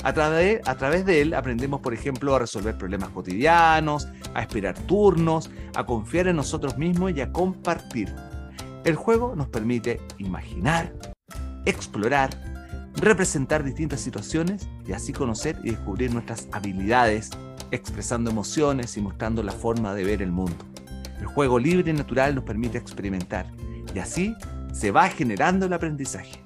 [0.03, 4.77] A través, a través de él aprendemos, por ejemplo, a resolver problemas cotidianos, a esperar
[4.79, 8.13] turnos, a confiar en nosotros mismos y a compartir.
[8.83, 10.91] El juego nos permite imaginar,
[11.65, 12.31] explorar,
[12.95, 17.29] representar distintas situaciones y así conocer y descubrir nuestras habilidades,
[17.71, 20.65] expresando emociones y mostrando la forma de ver el mundo.
[21.19, 23.45] El juego libre y natural nos permite experimentar
[23.93, 24.35] y así
[24.73, 26.43] se va generando el aprendizaje.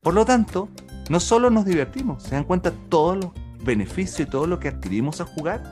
[0.00, 0.68] Por lo tanto,
[1.10, 3.32] no solo nos divertimos, se dan cuenta todos los
[3.64, 5.62] beneficios y todo lo que adquirimos al jugar.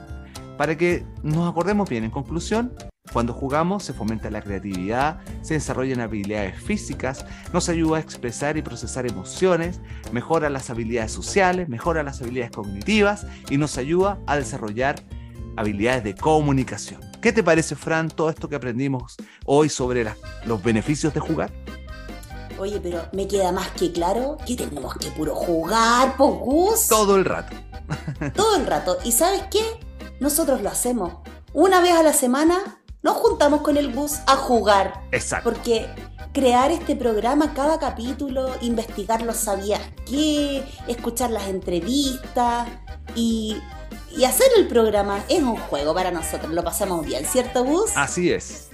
[0.57, 2.71] Para que nos acordemos bien, en conclusión,
[3.13, 8.61] cuando jugamos se fomenta la creatividad, se desarrollan habilidades físicas, nos ayuda a expresar y
[8.61, 9.79] procesar emociones,
[10.11, 14.95] mejora las habilidades sociales, mejora las habilidades cognitivas y nos ayuda a desarrollar
[15.55, 16.99] habilidades de comunicación.
[17.21, 21.53] ¿Qué te parece, Fran, todo esto que aprendimos hoy sobre la- los beneficios de jugar?
[22.57, 26.95] Oye, pero me queda más que claro que tenemos que puro jugar, por gusto.
[26.95, 27.55] Todo el rato.
[28.33, 28.97] Todo el rato.
[29.03, 29.61] ¿Y sabes qué?
[30.19, 31.13] Nosotros lo hacemos.
[31.53, 35.03] Una vez a la semana nos juntamos con el bus a jugar.
[35.11, 35.51] Exacto.
[35.51, 35.87] Porque
[36.33, 42.67] crear este programa, cada capítulo, investigar los sabías qué, escuchar las entrevistas
[43.13, 43.61] y,
[44.17, 46.51] y hacer el programa es un juego para nosotros.
[46.51, 47.91] Lo pasamos bien, ¿cierto, Bus?
[47.93, 48.69] Así es.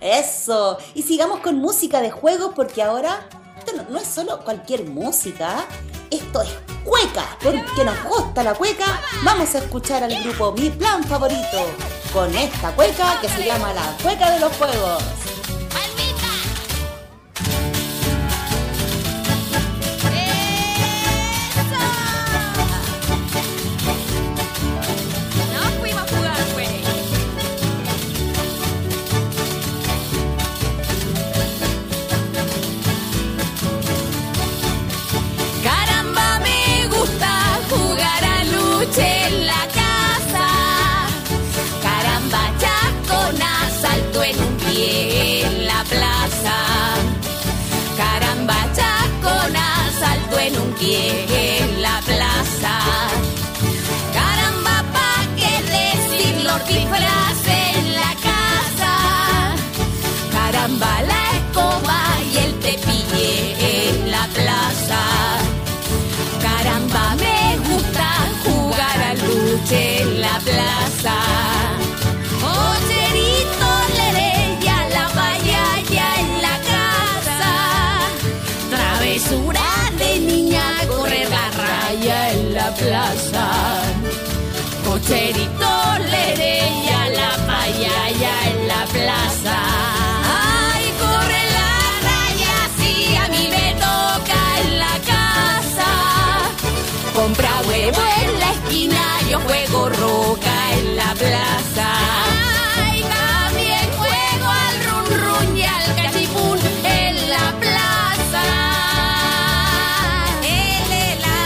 [0.00, 0.78] Eso.
[0.94, 5.66] Y sigamos con música de juegos porque ahora esto no, no es solo cualquier música,
[6.10, 6.48] esto es
[6.82, 7.26] cueca.
[7.42, 12.72] Porque nos gusta la cueca, vamos a escuchar al grupo Mi Plan Favorito con esta
[12.72, 15.29] cueca que se llama la cueca de los juegos.
[99.50, 101.88] Juego roca en la plaza.
[102.76, 108.44] Ay, también juego al run run y al cachipún en la plaza.
[110.44, 111.38] Elela,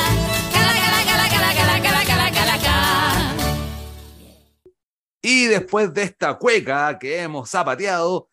[0.53, 1.27] cala, cala, cala,
[1.81, 3.35] cala, cala, cala,
[5.23, 8.29] Y después de esta cueca que hemos zapateado,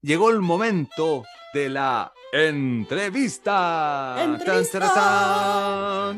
[0.00, 1.22] llegó el momento
[1.54, 4.16] de la entrevista.
[4.18, 6.12] entrevista.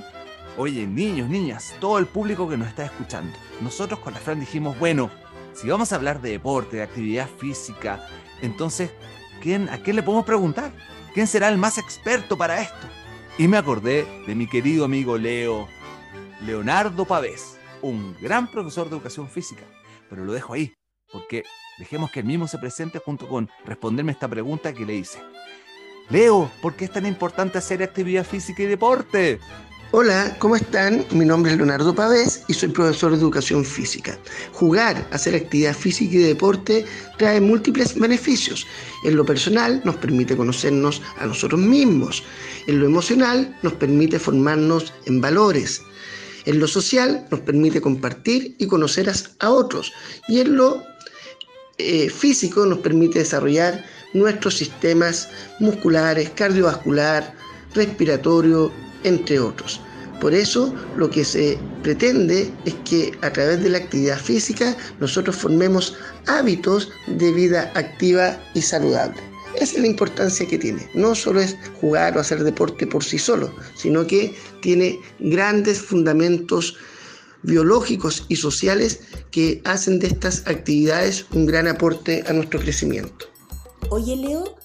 [0.56, 3.36] Oye, niños, niñas, todo el público que nos está escuchando.
[3.60, 5.10] Nosotros con la Fran dijimos, bueno,
[5.52, 8.06] si vamos a hablar de deporte, de actividad física,
[8.40, 8.92] entonces,
[9.42, 10.70] ¿quién, ¿a quién le podemos preguntar?
[11.12, 12.86] ¿Quién será el más experto para esto?
[13.36, 15.66] Y me acordé de mi querido amigo Leo,
[16.40, 19.64] Leonardo Pavés, un gran profesor de educación física.
[20.08, 20.72] Pero lo dejo ahí,
[21.10, 21.42] porque
[21.80, 25.18] dejemos que él mismo se presente junto con responderme esta pregunta que le hice.
[26.10, 29.40] Leo, ¿por qué es tan importante hacer actividad física y deporte?
[29.96, 31.06] Hola, ¿cómo están?
[31.12, 34.18] Mi nombre es Leonardo Pavés y soy profesor de educación física.
[34.50, 36.84] Jugar, hacer actividad física y deporte
[37.16, 38.66] trae múltiples beneficios.
[39.04, 42.24] En lo personal nos permite conocernos a nosotros mismos.
[42.66, 45.80] En lo emocional nos permite formarnos en valores.
[46.44, 49.92] En lo social nos permite compartir y conocer a- otros.
[50.26, 50.82] Y en lo
[51.78, 55.28] eh, físico nos permite desarrollar nuestros sistemas
[55.60, 57.32] musculares, cardiovascular,
[57.74, 58.72] respiratorio,
[59.04, 59.80] entre otros.
[60.20, 65.36] Por eso lo que se pretende es que a través de la actividad física nosotros
[65.36, 65.94] formemos
[66.26, 69.20] hábitos de vida activa y saludable.
[69.56, 70.88] Esa es la importancia que tiene.
[70.94, 76.76] No solo es jugar o hacer deporte por sí solo, sino que tiene grandes fundamentos
[77.42, 79.00] biológicos y sociales
[79.30, 83.26] que hacen de estas actividades un gran aporte a nuestro crecimiento.
[83.90, 84.56] Oye, Leo,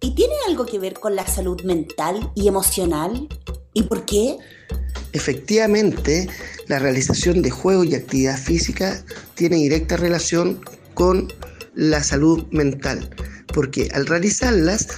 [0.00, 3.28] ¿y tiene algo que ver con la salud mental y emocional?
[3.78, 4.36] ¿Y por qué?
[5.12, 6.28] Efectivamente,
[6.66, 9.04] la realización de juegos y actividad física
[9.36, 10.60] tiene directa relación
[10.94, 11.32] con
[11.76, 13.08] la salud mental,
[13.54, 14.88] porque al realizarlas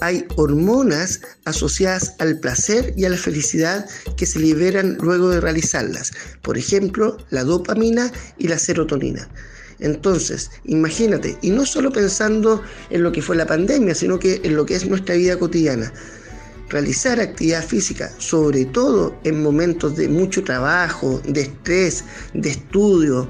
[0.00, 3.86] hay hormonas asociadas al placer y a la felicidad
[4.16, 6.10] que se liberan luego de realizarlas,
[6.40, 9.28] por ejemplo, la dopamina y la serotonina.
[9.80, 14.56] Entonces, imagínate, y no solo pensando en lo que fue la pandemia, sino que en
[14.56, 15.92] lo que es nuestra vida cotidiana
[16.70, 23.28] realizar actividad física, sobre todo en momentos de mucho trabajo, de estrés, de estudio,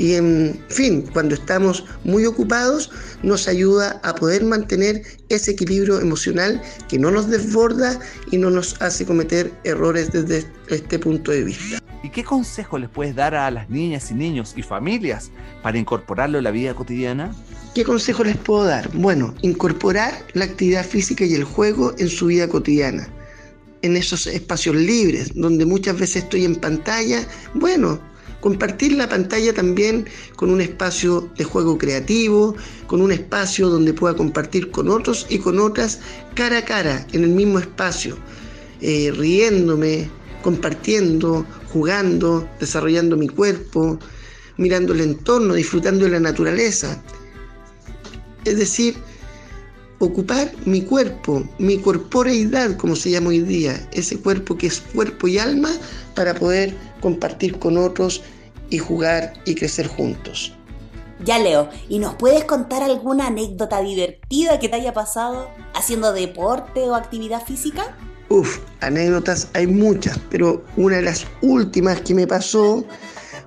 [0.00, 2.90] y en fin, cuando estamos muy ocupados,
[3.22, 8.80] nos ayuda a poder mantener ese equilibrio emocional que no nos desborda y no nos
[8.80, 11.78] hace cometer errores desde este punto de vista.
[12.02, 15.30] ¿Y qué consejo les puedes dar a las niñas y niños y familias
[15.62, 17.36] para incorporarlo en la vida cotidiana?
[17.74, 18.90] ¿Qué consejo les puedo dar?
[18.94, 23.06] Bueno, incorporar la actividad física y el juego en su vida cotidiana.
[23.82, 28.00] En esos espacios libres, donde muchas veces estoy en pantalla, bueno,
[28.40, 32.54] compartir la pantalla también con un espacio de juego creativo,
[32.86, 36.00] con un espacio donde pueda compartir con otros y con otras
[36.34, 38.16] cara a cara, en el mismo espacio,
[38.80, 40.10] eh, riéndome,
[40.42, 43.98] compartiendo, jugando, desarrollando mi cuerpo,
[44.56, 47.02] mirando el entorno, disfrutando de la naturaleza.
[48.44, 48.96] Es decir,
[49.98, 55.28] ocupar mi cuerpo, mi corporeidad, como se llama hoy día, ese cuerpo que es cuerpo
[55.28, 55.70] y alma,
[56.14, 58.22] para poder compartir con otros
[58.70, 60.54] y jugar y crecer juntos.
[61.24, 66.80] Ya Leo, ¿y nos puedes contar alguna anécdota divertida que te haya pasado haciendo deporte
[66.88, 67.94] o actividad física?
[68.30, 72.84] Uf, anécdotas hay muchas, pero una de las últimas que me pasó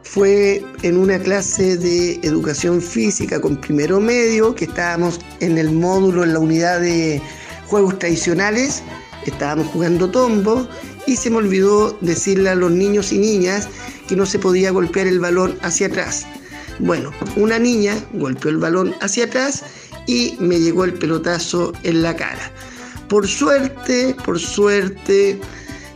[0.04, 6.24] fue en una clase de educación física con primero medio, que estábamos en el módulo,
[6.24, 7.22] en la unidad de
[7.68, 8.84] juegos tradicionales,
[9.26, 10.68] estábamos jugando tombo
[11.06, 13.68] y se me olvidó decirle a los niños y niñas
[14.08, 16.26] que no se podía golpear el balón hacia atrás.
[16.80, 19.64] Bueno, una niña golpeó el balón hacia atrás
[20.08, 22.52] y me llegó el pelotazo en la cara.
[23.10, 25.40] Por suerte, por suerte,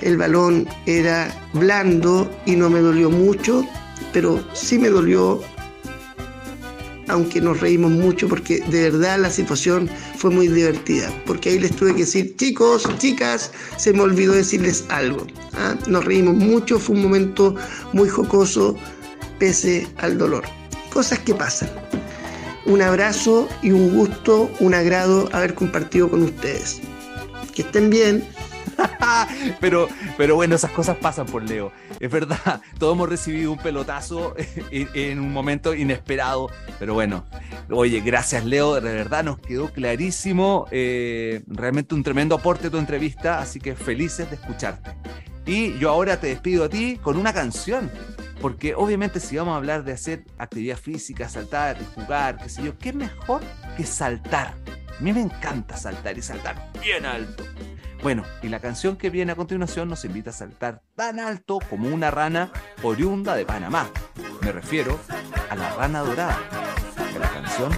[0.02, 3.66] el balón era blando y no me dolió mucho,
[4.14, 5.42] pero sí me dolió,
[7.08, 11.76] aunque nos reímos mucho porque de verdad la situación fue muy divertida, porque ahí les
[11.76, 15.26] tuve que decir, chicos, chicas, se me olvidó decirles algo.
[15.54, 15.76] ¿ah?
[15.88, 17.56] Nos reímos mucho, fue un momento
[17.94, 18.76] muy jocoso,
[19.40, 20.44] pese al dolor.
[20.92, 21.70] Cosas que pasan.
[22.66, 26.82] Un abrazo y un gusto, un agrado haber compartido con ustedes.
[27.54, 28.24] Que estén bien.
[29.60, 31.72] pero, pero bueno, esas cosas pasan por Leo.
[32.00, 34.36] Es verdad, todos hemos recibido un pelotazo
[34.72, 36.50] en, un momento inesperado.
[36.80, 37.26] Pero bueno,
[37.70, 40.66] oye, gracias Leo, de verdad nos quedó clarísimo.
[40.72, 44.92] eh, realmente un tremendo aporte tu entrevista, así que felices de escucharte.
[45.46, 47.90] Y yo ahora te despido a ti con una canción.
[48.42, 52.78] Porque obviamente si vamos a hablar de hacer actividad física, saltar, jugar, qué sé yo,
[52.78, 53.42] ¿qué mejor
[53.76, 54.54] que saltar?
[54.98, 57.44] A mí me encanta saltar y saltar bien alto.
[58.04, 61.90] Bueno, y la canción que viene a continuación nos invita a saltar tan alto como
[61.90, 62.52] una rana
[62.84, 63.90] oriunda de Panamá.
[64.42, 65.00] Me refiero
[65.50, 66.38] a la rana dorada,
[67.14, 67.72] de la canción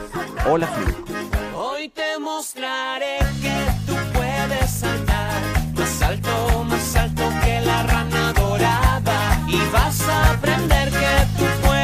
[0.48, 1.14] Hola Flamenco.
[1.56, 3.56] Hoy te mostraré que
[3.88, 5.42] tú puedes saltar
[5.74, 9.46] más alto, más alto que la rana dorada.
[9.48, 11.79] Y vas a aprender que tú puedes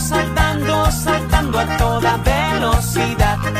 [0.00, 3.57] saltando, saltando a toda velocidad.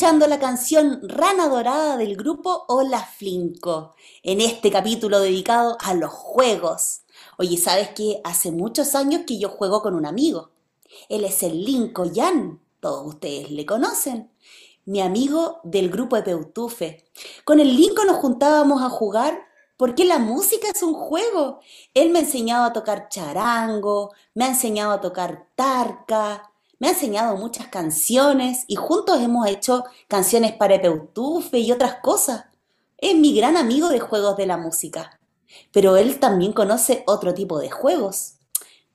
[0.00, 6.10] Escuchando la canción Rana Dorada del grupo Hola Flinco, en este capítulo dedicado a los
[6.10, 7.02] juegos.
[7.36, 10.52] Oye, ¿sabes que Hace muchos años que yo juego con un amigo.
[11.10, 14.30] Él es el Linko Yan, todos ustedes le conocen.
[14.86, 17.04] Mi amigo del grupo de Peutufe.
[17.44, 19.38] Con el Linko nos juntábamos a jugar
[19.76, 21.60] porque la música es un juego.
[21.92, 26.49] Él me ha enseñado a tocar charango, me ha enseñado a tocar tarca,
[26.80, 32.46] me ha enseñado muchas canciones y juntos hemos hecho canciones para Epeutufe y otras cosas.
[32.96, 35.20] Es mi gran amigo de juegos de la música.
[35.72, 38.36] Pero él también conoce otro tipo de juegos.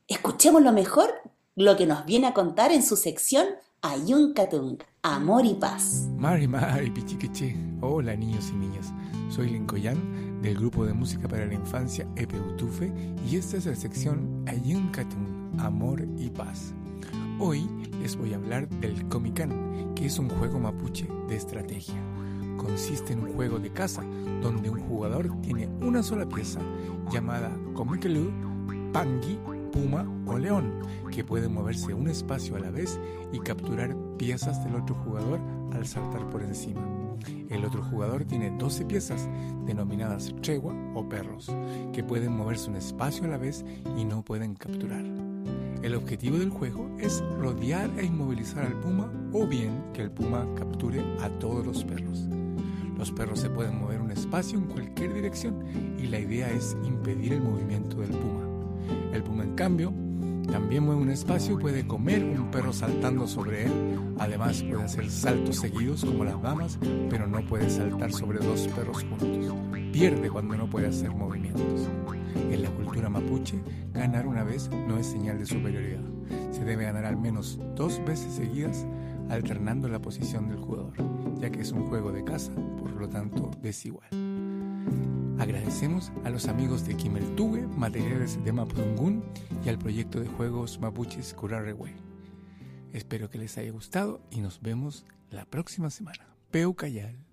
[0.07, 1.13] Escuchemos lo mejor
[1.55, 3.45] lo que nos viene a contar en su sección
[3.81, 6.07] Ayuncatung, Amor y Paz.
[6.17, 7.55] Mari Mari Pichiquiche.
[7.81, 8.93] Hola niños y niñas.
[9.29, 12.91] Soy Lincoyan del grupo de música para la infancia Epeutufe
[13.29, 16.73] y esta es la sección Ayuncatun, Amor y Paz.
[17.37, 17.67] Hoy
[18.01, 22.01] les voy a hablar del Comican, que es un juego mapuche de estrategia.
[22.55, 24.03] Consiste en un juego de caza
[24.41, 26.61] donde un jugador tiene una sola pieza
[27.11, 28.31] llamada Comicalú,
[28.93, 29.37] Pangui,
[29.73, 30.79] Puma o León,
[31.11, 32.97] que puede moverse un espacio a la vez
[33.33, 35.41] y capturar piezas del otro jugador
[35.73, 36.87] al saltar por encima.
[37.49, 39.27] El otro jugador tiene 12 piezas,
[39.65, 41.53] denominadas tregua o perros,
[41.91, 43.65] que pueden moverse un espacio a la vez
[43.97, 45.34] y no pueden capturar.
[45.81, 50.47] El objetivo del juego es rodear e inmovilizar al puma o bien que el puma
[50.55, 52.27] capture a todos los perros.
[52.97, 55.63] Los perros se pueden mover un espacio en cualquier dirección
[55.99, 58.41] y la idea es impedir el movimiento del puma.
[59.11, 59.93] El puma, en cambio,
[60.51, 63.71] también mueve un espacio puede comer un perro saltando sobre él.
[64.19, 69.03] Además, puede hacer saltos seguidos como las damas, pero no puede saltar sobre dos perros
[69.03, 69.53] juntos.
[69.91, 71.89] Pierde cuando no puede hacer movimientos.
[72.35, 73.61] En la cultura mapuche,
[73.93, 76.03] ganar una vez no es señal de superioridad.
[76.51, 78.85] Se debe ganar al menos dos veces seguidas,
[79.29, 80.93] alternando la posición del jugador,
[81.39, 84.09] ya que es un juego de caza, por lo tanto desigual.
[85.37, 89.23] Agradecemos a los amigos de Kimeltugue, materiales de Mapudungun
[89.63, 91.93] y al proyecto de juegos mapuches Curarrehue.
[92.93, 96.25] Espero que les haya gustado y nos vemos la próxima semana.
[96.51, 97.24] Peu Cayal.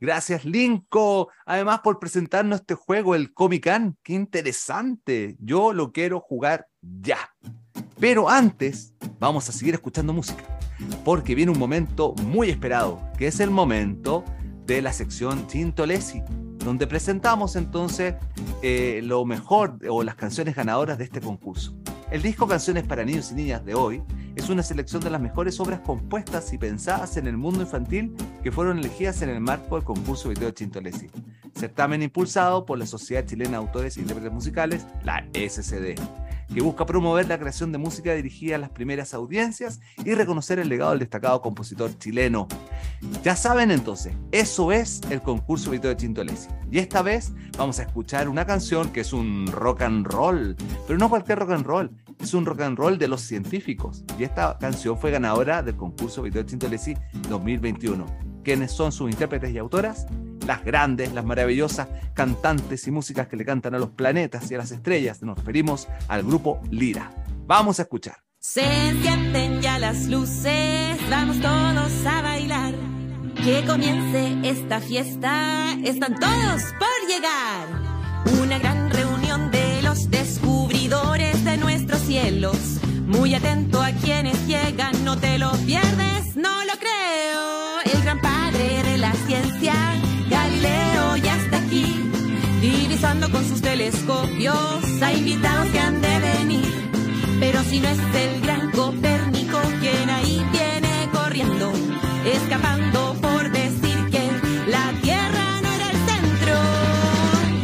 [0.00, 1.28] Gracias, Linko.
[1.44, 3.98] Además, por presentarnos este juego, el Comican.
[4.02, 5.36] Qué interesante.
[5.38, 7.18] Yo lo quiero jugar ya.
[7.98, 10.42] Pero antes, vamos a seguir escuchando música.
[11.04, 14.24] Porque viene un momento muy esperado, que es el momento
[14.64, 16.22] de la sección Tintolesi,
[16.64, 18.14] donde presentamos entonces
[18.62, 21.79] eh, lo mejor o las canciones ganadoras de este concurso.
[22.10, 24.02] El disco Canciones para Niños y Niñas de hoy
[24.34, 28.50] es una selección de las mejores obras compuestas y pensadas en el mundo infantil que
[28.50, 31.08] fueron elegidas en el marco del concurso Video Chintolesi,
[31.54, 35.94] certamen impulsado por la Sociedad Chilena de Autores e Intérpretes Musicales, la SCD,
[36.52, 40.68] que busca promover la creación de música dirigida a las primeras audiencias y reconocer el
[40.68, 42.48] legado del destacado compositor chileno.
[43.22, 46.48] Ya saben entonces, eso es el concurso de Chintolesi.
[46.70, 50.98] Y esta vez vamos a escuchar una canción que es un rock and roll, pero
[50.98, 51.90] no cualquier rock and roll,
[52.20, 54.04] es un rock and roll de los científicos.
[54.18, 56.94] Y esta canción fue ganadora del concurso de Chintolesi
[57.28, 58.04] 2021.
[58.42, 60.06] ¿Quiénes son sus intérpretes y autoras?
[60.50, 64.58] Las grandes, las maravillosas cantantes y músicas que le cantan a los planetas y a
[64.58, 65.22] las estrellas.
[65.22, 67.12] Nos referimos al grupo Lira.
[67.46, 68.16] Vamos a escuchar.
[68.40, 72.74] Se encienden ya las luces, vamos todos a bailar.
[73.44, 77.68] Que comience esta fiesta, están todos por llegar.
[78.42, 82.56] Una gran reunión de los descubridores de nuestros cielos.
[83.06, 87.80] Muy atento a quienes llegan, no te lo pierdes, no lo creo.
[87.94, 89.74] El gran padre de la ciencia,
[90.60, 92.10] Galileo, ya está aquí.
[92.60, 96.90] Divisando con sus telescopios a invitados que han de venir.
[97.38, 101.72] Pero si no es el gran Copérnico quien ahí viene corriendo,
[102.26, 104.30] escapando por decir que
[104.70, 106.56] la Tierra no era el centro.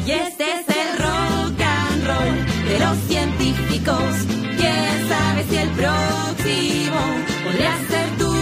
[0.07, 4.15] Y este es el rock and roll de los científicos.
[4.57, 7.01] ¿Quién sabe si el próximo
[7.45, 8.33] podría ser tú?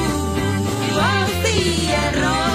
[0.97, 2.54] Oh, sí, el rock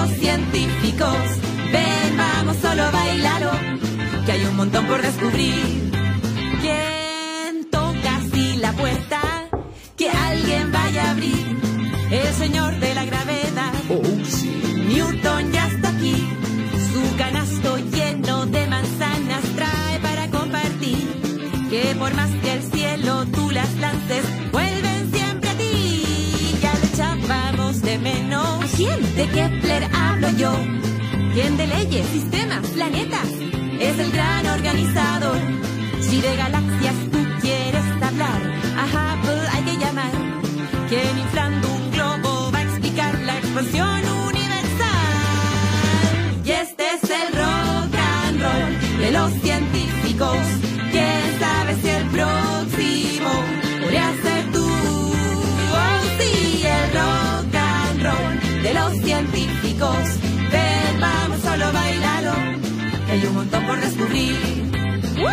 [0.00, 1.16] los científicos.
[1.72, 3.52] Ven, vamos solo a bailarlo,
[4.24, 5.90] que hay un montón por descubrir.
[6.60, 9.20] ¿Quién toca así la puerta?
[9.96, 11.46] Que alguien vaya a abrir.
[12.10, 13.72] El señor de la gravedad.
[14.88, 16.28] Newton ya está aquí.
[16.92, 21.06] Su canasto lleno de manzanas trae para compartir.
[21.70, 22.30] Que por más
[28.80, 29.14] ¿Quién?
[29.14, 30.54] De Kepler hablo yo.
[31.34, 33.28] ¿Quién de leyes, sistemas, planetas?
[33.78, 35.36] Es el gran organizador.
[36.00, 38.40] Si de galaxias tú quieres hablar,
[38.78, 40.12] a Hubble hay que llamar.
[40.88, 41.79] Quien inflando
[59.80, 62.32] Ven, vamos solo a bailarlo,
[63.06, 64.36] que hay un montón por descubrir.
[65.16, 65.30] ¡Woo!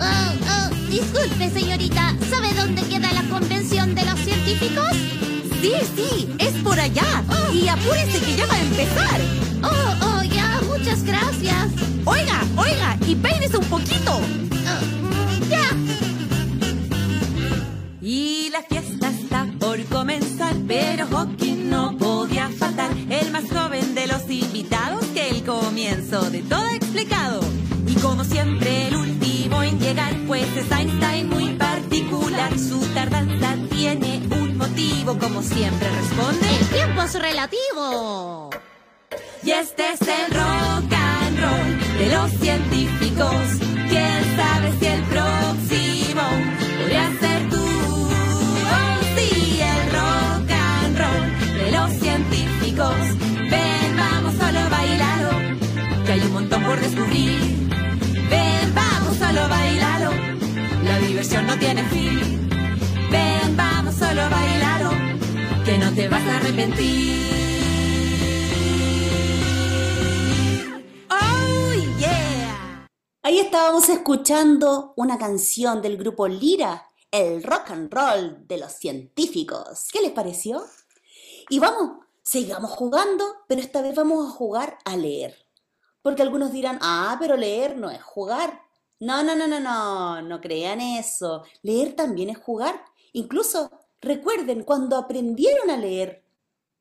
[0.00, 2.16] Oh, oh, disculpe, señorita.
[2.30, 4.92] ¿Sabe dónde queda la convención de los científicos?
[5.60, 7.24] Sí, sí, es por allá.
[7.52, 9.20] Y apúrese que ya va a empezar.
[9.64, 11.72] Oh, oh, ya, muchas gracias.
[12.04, 14.20] Oiga, oiga, y peínese un poquito.
[14.20, 15.68] Oh, ya.
[18.00, 22.17] Y la fiesta está por comenzar, pero Hawking no.
[23.20, 27.40] El más joven de los invitados que el comienzo de todo explicado.
[27.86, 32.56] Y como siempre el último en llegar, pues es Einstein muy particular.
[32.58, 36.46] Su tardanza tiene un motivo, como siempre responde.
[36.60, 38.50] El tiempo es relativo.
[39.42, 43.67] Y este es el rock and roll de los científicos.
[61.48, 62.50] No tiene fin.
[63.10, 64.90] Ven, vamos solo a bailarlo,
[65.64, 67.26] que no te vas a arrepentir.
[71.10, 71.72] Oh.
[73.22, 79.88] Ahí estábamos escuchando una canción del grupo Lira, el rock and roll de los científicos.
[79.90, 80.62] ¿Qué les pareció?
[81.48, 85.34] Y vamos, sigamos jugando, pero esta vez vamos a jugar a leer.
[86.02, 88.67] Porque algunos dirán, ah, pero leer no es jugar.
[89.00, 91.44] No, no, no, no, no, no crean eso.
[91.62, 92.84] Leer también es jugar.
[93.12, 93.70] Incluso
[94.00, 96.24] recuerden cuando aprendieron a leer.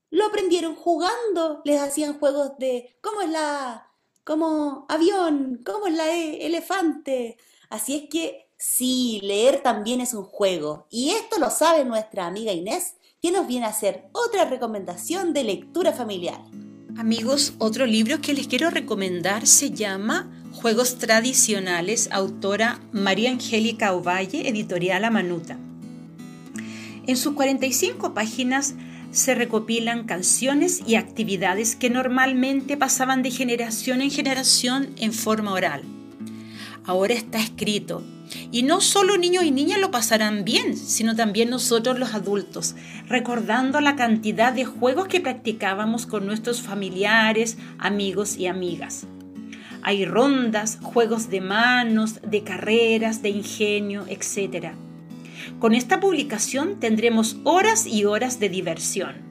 [0.10, 1.62] Lo aprendieron jugando.
[1.64, 3.92] Les hacían juegos de cómo es la,
[4.24, 7.38] como avión, cómo es la e- elefante.
[7.70, 10.88] Así es que sí, leer también es un juego.
[10.90, 15.44] Y esto lo sabe nuestra amiga Inés, que nos viene a hacer otra recomendación de
[15.44, 16.42] lectura familiar.
[16.98, 24.50] Amigos, otro libro que les quiero recomendar se llama Juegos Tradicionales, autora María Angélica Ovalle,
[24.50, 25.56] editorial Amanuta.
[27.06, 28.74] En sus 45 páginas
[29.12, 35.84] se recopilan canciones y actividades que normalmente pasaban de generación en generación en forma oral.
[36.86, 38.02] Ahora está escrito
[38.52, 42.74] y no solo niños y niñas lo pasarán bien, sino también nosotros los adultos,
[43.08, 49.06] recordando la cantidad de juegos que practicábamos con nuestros familiares, amigos y amigas.
[49.82, 54.74] Hay rondas, juegos de manos, de carreras, de ingenio, etc.
[55.60, 59.28] Con esta publicación tendremos horas y horas de diversión.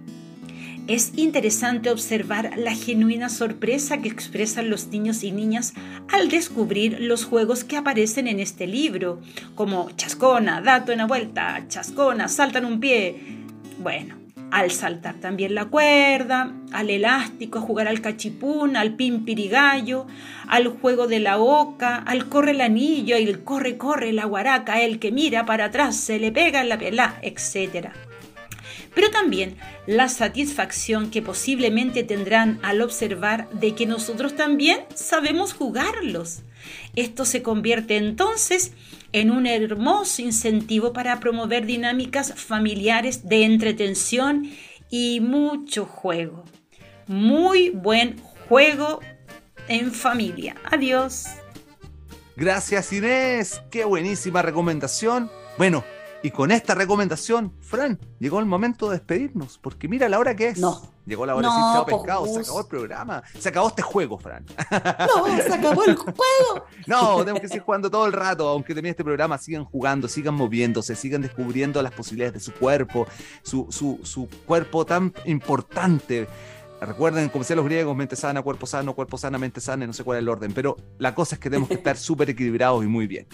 [0.89, 5.75] Es interesante observar la genuina sorpresa que expresan los niños y niñas
[6.13, 9.21] al descubrir los juegos que aparecen en este libro,
[9.57, 13.17] como chascona, dato una vuelta, chascona, saltan un pie.
[13.81, 20.07] Bueno, al saltar también la cuerda, al elástico, a jugar al cachipún, al pimpirigallo,
[20.49, 24.99] al juego de la oca, al corre el anillo, el corre, corre la guaraca, el
[24.99, 27.91] que mira para atrás, se le pega la pelá, etc
[28.97, 36.41] pero también la satisfacción que posiblemente tendrán al observar de que nosotros también sabemos jugarlos.
[36.97, 38.96] Esto se convierte entonces en
[39.31, 44.51] un hermoso incentivo para promover dinámicas familiares de entretención
[44.91, 46.45] y mucho juego.
[47.07, 49.01] Muy buen juego
[49.69, 50.57] en familia.
[50.71, 51.27] Adiós.
[52.37, 55.31] Gracias Inés, qué buenísima recomendación.
[55.57, 55.85] Bueno,
[56.23, 60.49] y con esta recomendación, Fran, llegó el momento de despedirnos, porque mira la hora que
[60.49, 60.59] es.
[60.59, 60.96] No.
[61.07, 64.45] Llegó la hora No, de pescado, se acabó el programa, se acabó este juego, Fran.
[64.71, 66.17] No, se acabó el juego.
[66.87, 70.35] No, tenemos que seguir jugando todo el rato, aunque termine este programa, sigan jugando, sigan
[70.35, 73.07] moviéndose, sigan descubriendo las posibilidades de su cuerpo,
[73.43, 76.29] su, su, su cuerpo tan importante.
[76.81, 80.05] Recuerden, como decían los griegos, mente sana, cuerpo sano, cuerpo sana, mente sana, no sé
[80.05, 82.87] cuál es el orden, pero la cosa es que tenemos que estar súper equilibrados y
[82.87, 83.27] muy bien.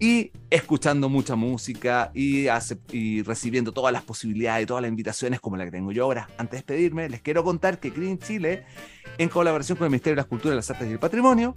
[0.00, 2.46] Y escuchando mucha música y,
[2.92, 6.28] y recibiendo todas las posibilidades y todas las invitaciones como la que tengo yo ahora.
[6.38, 8.64] Antes de despedirme, les quiero contar que Green Chile,
[9.18, 11.54] en colaboración con el Ministerio de las Culturas, las Artes y el Patrimonio,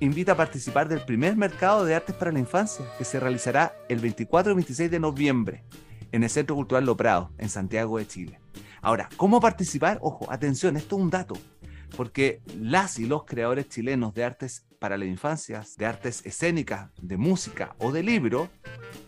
[0.00, 4.00] invita a participar del primer mercado de artes para la infancia, que se realizará el
[4.00, 5.64] 24 y 26 de noviembre
[6.10, 8.41] en el Centro Cultural Lo Prado, en Santiago de Chile.
[8.82, 9.98] Ahora, ¿cómo participar?
[10.02, 11.34] Ojo, atención, esto es un dato,
[11.96, 17.16] porque las y los creadores chilenos de artes para la infancia, de artes escénicas, de
[17.16, 18.50] música o de libro,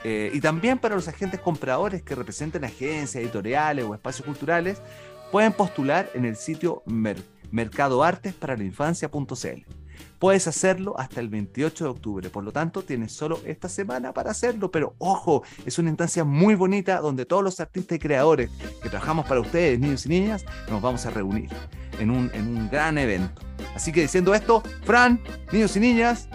[0.05, 4.81] eh, y también para los agentes compradores que representen agencias editoriales o espacios culturales,
[5.33, 7.21] pueden postular en el sitio mer-
[7.51, 9.67] mercadoartesparalainfancia.cl.
[10.25, 14.31] Puedes hacerlo hasta el 28 de octubre, por lo tanto tienes solo esta semana para
[14.31, 18.49] hacerlo, pero ojo, es una instancia muy bonita donde todos los artistas y creadores
[18.83, 21.51] que trabajamos para ustedes, niños y niñas, nos vamos a reunir
[21.99, 23.43] en un, en un gran evento.
[23.75, 25.21] Así que diciendo esto, Fran,
[25.53, 26.31] niños y niñas,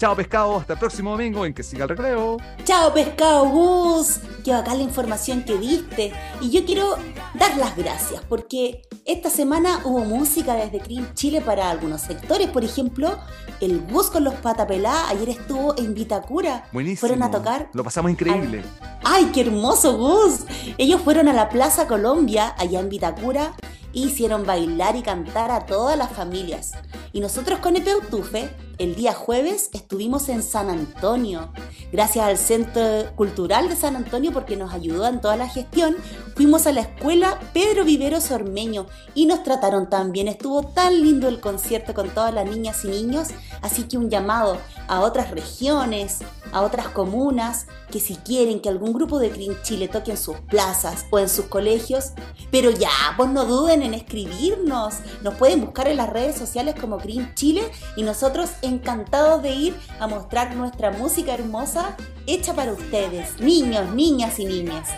[0.00, 2.38] chao pescado, hasta el próximo domingo en que siga el recreo.
[2.64, 6.14] Chao pescado Gus, qué bacán la información que diste.
[6.40, 6.96] Y yo quiero
[7.34, 12.48] dar las gracias porque esta semana hubo música desde Cream Chile para algunos sectores.
[12.48, 13.18] Por ejemplo,
[13.60, 16.66] el Gus con los Patapelá ayer estuvo en Vitacura.
[16.72, 17.00] Buenísimo.
[17.00, 17.68] Fueron a tocar.
[17.74, 18.64] Lo pasamos increíble.
[19.04, 20.46] ¡Ay, qué hermoso Gus!
[20.78, 23.52] Ellos fueron a la Plaza Colombia, allá en Vitacura,
[23.92, 26.72] hicieron bailar y cantar a todas las familias.
[27.12, 31.52] Y nosotros con Epeutufe, el día jueves estuvimos en San Antonio.
[31.92, 32.82] Gracias al Centro
[33.16, 35.96] Cultural de San Antonio porque nos ayudó en toda la gestión,
[36.34, 40.28] fuimos a la escuela Pedro Viveros Ormeño y nos trataron tan bien.
[40.28, 43.28] Estuvo tan lindo el concierto con todas las niñas y niños,
[43.60, 44.56] así que un llamado
[44.88, 46.20] a otras regiones,
[46.52, 50.36] a otras comunas, que si quieren que algún grupo de Green Chile toque en sus
[50.48, 52.12] plazas o en sus colegios,
[52.50, 54.94] pero ya, pues no duden en escribirnos.
[55.22, 57.62] Nos pueden buscar en las redes sociales como Green Chile
[57.96, 64.38] y nosotros encantados de ir a mostrar nuestra música hermosa hecha para ustedes, niños, niñas
[64.38, 64.88] y niñas.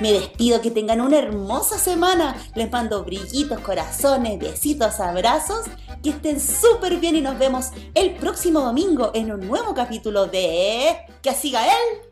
[0.00, 2.36] Me despido, que tengan una hermosa semana.
[2.54, 5.66] Les mando brillitos, corazones, besitos, abrazos
[6.02, 10.96] Que estén súper bien y nos vemos el próximo domingo en un nuevo capítulo de
[11.22, 12.11] Que siga él.